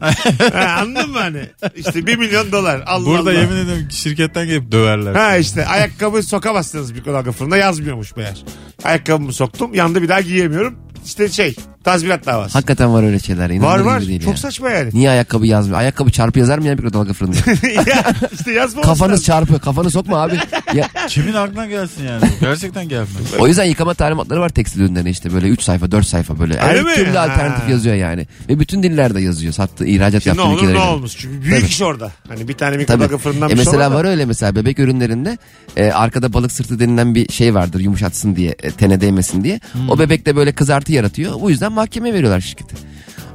Ha, 0.53 0.77
Anladın 0.81 1.09
mı 1.11 1.19
hani? 1.19 1.49
İşte 1.75 2.05
bir 2.07 2.15
milyon 2.17 2.51
dolar. 2.51 2.83
Allah 2.85 3.05
Burada 3.05 3.21
Allah. 3.21 3.33
yemin 3.33 3.55
ederim 3.55 3.87
şirketten 3.91 4.47
gelip 4.47 4.71
döverler. 4.71 5.15
Ha 5.15 5.37
işte 5.37 5.65
ayakkabı 5.65 6.23
sokamazsınız 6.23 6.91
mikrodalga 6.91 7.31
fırında 7.31 7.57
yazmıyormuş 7.57 8.15
meğer. 8.15 8.43
Ayakkabımı 8.83 9.33
soktum 9.33 9.73
yandı 9.73 10.01
bir 10.01 10.09
daha 10.09 10.21
giyemiyorum. 10.21 10.75
İşte 11.05 11.29
şey 11.29 11.55
tazminat 11.83 12.25
davası. 12.25 12.53
Hakikaten 12.53 12.93
var 12.93 13.03
öyle 13.03 13.19
şeyler. 13.19 13.43
var 13.43 13.49
İnanılır 13.49 13.85
var 13.85 14.01
değil 14.07 14.19
çok 14.21 14.33
ya. 14.33 14.37
saçma 14.37 14.69
yani. 14.69 14.89
Niye 14.93 15.09
ayakkabı 15.09 15.47
yazmıyor? 15.47 15.79
Ayakkabı 15.79 16.11
çarpı 16.11 16.39
yazar 16.39 16.57
mı 16.57 16.67
ya 16.67 16.75
mikrodalga 16.75 17.13
fırında? 17.13 17.37
ya, 17.89 18.03
işte 18.33 18.51
yazmaması 18.51 18.89
Kafanız 18.89 19.11
lazım. 19.11 19.25
çarpı. 19.25 19.59
Kafanı 19.59 19.89
sokma 19.91 20.17
abi. 20.21 20.39
Ya, 20.75 20.87
Kimin 21.07 21.33
aklına 21.33 21.65
gelsin 21.65 22.03
yani? 22.03 22.23
Gerçekten 22.41 22.89
gelmez. 22.89 23.09
o 23.39 23.47
yüzden 23.47 23.63
yıkama 23.63 23.93
talimatları 23.93 24.39
var 24.39 24.49
tekstil 24.49 24.81
ürünlerine 24.81 25.09
işte 25.09 25.33
böyle 25.33 25.47
3 25.47 25.61
sayfa 25.61 25.91
4 25.91 26.05
sayfa 26.07 26.39
böyle. 26.39 26.57
Her 26.59 26.69
Öyle 26.69 26.81
mi? 26.83 26.95
türlü 26.95 27.11
Ha. 27.17 27.19
alternatif 27.23 27.69
yazıyor 27.69 27.95
yani. 27.95 28.27
Ve 28.49 28.59
bütün 28.59 28.83
dillerde 28.83 29.21
yazıyor. 29.21 29.53
Sattığı 29.53 29.85
ihracat 29.85 30.25
Ne 30.25 30.29
yaptığı 30.29 30.43
olur 30.43 30.55
ülkelere. 30.57 30.73
ne 30.73 30.79
göre. 30.79 30.87
olmuş. 30.89 31.11
Çünkü 31.17 31.41
büyük 31.41 31.55
Tabii. 31.57 31.69
iş 31.69 31.81
orada. 31.81 32.11
Hani 32.27 32.47
bir 32.47 32.53
tane 32.53 32.71
Tabii. 32.71 32.81
mikrodalga 32.81 33.17
fırından 33.17 33.49
E 33.49 33.51
bir 33.51 33.55
şey 33.57 33.65
mesela 33.65 33.91
da- 33.91 33.95
var 33.95 34.05
öyle 34.05 34.25
mesela 34.25 34.55
bebek 34.55 34.79
ürünlerinde 34.79 35.37
e, 35.77 35.91
arkada 35.91 36.33
balık 36.33 36.51
sırtı 36.51 36.79
denilen 36.79 37.15
bir 37.15 37.31
şey 37.31 37.53
vardır 37.55 37.79
yumuşatsın 37.79 38.35
diye 38.35 38.55
e, 38.63 38.71
tene 38.71 39.01
değmesin 39.01 39.43
diye. 39.43 39.59
Hmm. 39.73 39.89
O 39.89 39.99
bebekte 39.99 40.35
böyle 40.35 40.51
kızartı 40.51 40.91
yaratıyor. 40.93 41.41
Bu 41.41 41.49
yüzden 41.49 41.70
mahkeme 41.71 42.13
veriyorlar 42.13 42.41
şirkete. 42.41 42.75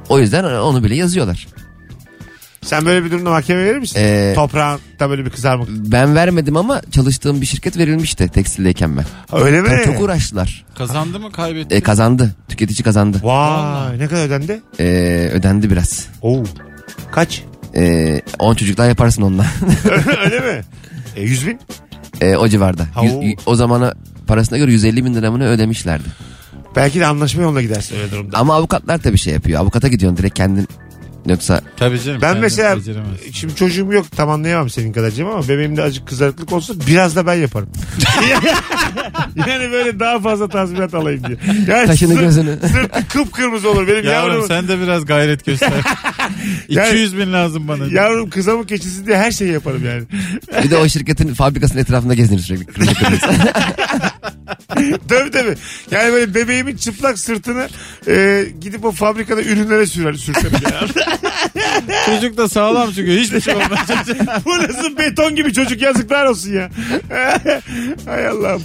O 0.09 0.19
yüzden 0.19 0.43
onu 0.43 0.83
bile 0.83 0.95
yazıyorlar. 0.95 1.47
Sen 2.61 2.85
böyle 2.85 3.05
bir 3.05 3.11
durumda 3.11 3.29
mahkeme 3.29 3.65
verir 3.65 3.77
misin? 3.77 3.99
Ee, 4.01 4.31
Toprağında 4.35 5.09
böyle 5.09 5.25
bir 5.25 5.29
kızarmak. 5.29 5.67
Ben 5.69 6.15
vermedim 6.15 6.57
ama 6.57 6.81
çalıştığım 6.91 7.41
bir 7.41 7.45
şirket 7.45 7.77
verilmişti 7.77 8.27
tekstildeyken 8.27 8.97
ben. 8.97 9.05
Öyle 9.39 9.61
mi? 9.61 9.81
Çok 9.85 10.01
uğraştılar. 10.01 10.65
Kazandı 10.77 11.19
mı 11.19 11.31
kaybetti? 11.31 11.75
E, 11.75 11.81
kazandı. 11.81 12.35
Tüketici 12.49 12.83
kazandı. 12.83 13.19
Vay 13.23 13.99
ne 13.99 14.07
kadar 14.07 14.25
ödendi? 14.25 14.61
E, 14.79 14.83
ödendi 15.33 15.69
biraz. 15.69 16.07
Oo. 16.21 16.43
Kaç? 17.11 17.43
E, 17.75 18.21
10 18.39 18.55
çocuk 18.55 18.77
daha 18.77 18.87
yaparsın 18.87 19.21
onunla. 19.21 19.45
Öyle 20.25 20.39
mi? 20.39 20.61
E, 21.15 21.21
100 21.21 21.47
bin? 21.47 21.59
E, 22.21 22.35
o 22.35 22.47
civarda. 22.47 22.87
Ha, 22.93 23.03
Yüz- 23.03 23.13
o. 23.15 23.21
y- 23.21 23.35
o 23.45 23.55
zamana 23.55 23.93
parasına 24.27 24.57
göre 24.57 24.71
150 24.71 25.05
bin 25.05 25.13
liramını 25.15 25.47
ödemişlerdi. 25.49 26.03
Belki 26.75 26.99
de 26.99 27.05
anlaşma 27.05 27.41
yoluna 27.43 27.61
gidersin 27.61 27.95
öyle 27.95 28.11
durumda. 28.11 28.37
Ama 28.37 28.55
avukatlar 28.55 28.97
tabii 28.97 29.17
şey 29.17 29.33
yapıyor. 29.33 29.61
Avukata 29.61 29.87
gidiyorsun 29.87 30.17
direkt 30.17 30.35
kendin. 30.37 30.67
Yoksa 31.25 31.61
Tabii 31.77 32.01
canım. 32.01 32.21
Ben 32.21 32.27
kendin 32.27 32.41
mesela 32.41 32.77
şimdi 33.33 33.55
çocuğum 33.55 33.93
yok 33.93 34.05
tam 34.15 34.29
anlayamam 34.29 34.69
senin 34.69 34.93
kadar 34.93 35.11
Cem 35.11 35.27
ama 35.27 35.47
bebeğimde 35.47 35.81
acık 35.81 36.07
kızarıklık 36.07 36.53
olsa 36.53 36.73
biraz 36.87 37.15
da 37.15 37.27
ben 37.27 37.33
yaparım. 37.33 37.69
yani 39.35 39.71
böyle 39.71 39.99
daha 39.99 40.19
fazla 40.19 40.47
tazminat 40.49 40.93
alayım 40.93 41.23
diye. 41.27 41.37
Yani 41.67 41.87
Kaşını 41.87 42.13
sırt- 42.13 42.19
gözünü. 42.19 42.59
Sırtı 42.73 43.07
kıpkırmızı 43.07 43.69
olur 43.71 43.87
benim 43.87 44.05
Yavrum 44.05 44.31
yavrum. 44.33 44.47
sen 44.47 44.67
de 44.67 44.79
biraz 44.81 45.05
gayret 45.05 45.45
göster. 45.45 45.71
Yani- 46.69 46.89
200 46.89 47.17
bin 47.17 47.33
lazım 47.33 47.67
bana. 47.67 47.85
Yavrum 47.85 48.29
kızamı 48.29 48.65
keçisi 48.65 49.05
diye 49.07 49.17
her 49.17 49.31
şeyi 49.31 49.51
yaparım 49.51 49.85
yani. 49.85 50.03
bir 50.63 50.69
de 50.71 50.77
o 50.77 50.87
şirketin 50.89 51.33
fabrikasının 51.33 51.81
etrafında 51.81 52.13
gezinir 52.13 52.39
sürekli. 52.39 52.65
Kırmızı 52.65 52.93
kırmızı. 52.93 53.27
tabii 55.09 55.31
tabii. 55.31 55.55
Yani 55.91 56.13
böyle 56.13 56.33
bebeğimin 56.33 56.77
çıplak 56.77 57.19
sırtını 57.19 57.67
e, 58.07 58.45
gidip 58.61 58.85
o 58.85 58.91
fabrikada 58.91 59.41
ürünlere 59.41 59.85
sürer, 59.85 60.13
sürsem 60.13 60.51
yani. 60.71 60.89
Çocuk 62.05 62.37
da 62.37 62.49
sağlam 62.49 62.91
çünkü 62.95 63.19
hiçbir 63.19 63.41
şey 63.41 63.55
olmaz. 63.55 63.69
Bu 64.45 64.57
nasıl 64.57 64.97
beton 64.97 65.35
gibi 65.35 65.53
çocuk 65.53 65.81
yazıklar 65.81 66.25
olsun 66.25 66.53
ya. 66.53 66.69
Hay 68.05 68.27
Allah'ım. 68.27 68.63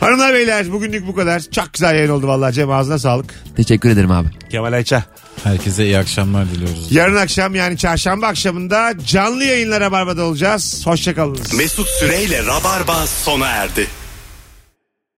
Hanımlar 0.00 0.34
beyler 0.34 0.72
bugünlük 0.72 1.06
bu 1.06 1.14
kadar. 1.14 1.40
Çok 1.40 1.72
güzel 1.72 1.94
yayın 1.94 2.10
oldu 2.10 2.28
vallahi 2.28 2.54
Cem 2.54 2.70
ağzına 2.70 2.98
sağlık. 2.98 3.34
Teşekkür 3.56 3.90
ederim 3.90 4.10
abi. 4.10 4.28
Kemal 4.50 4.72
Ayça. 4.72 5.04
Herkese 5.44 5.84
iyi 5.84 5.98
akşamlar 5.98 6.50
diliyoruz. 6.50 6.92
Yarın 6.92 7.16
akşam 7.16 7.54
yani 7.54 7.78
çarşamba 7.78 8.26
akşamında 8.26 8.92
canlı 9.06 9.44
yayınlara 9.44 9.92
Barba'da 9.92 10.24
olacağız. 10.24 10.86
Hoşçakalınız. 10.86 11.54
Mesut 11.54 11.88
Süreyle 11.88 12.46
Rabarba 12.46 13.06
sona 13.06 13.48
erdi. 13.48 13.86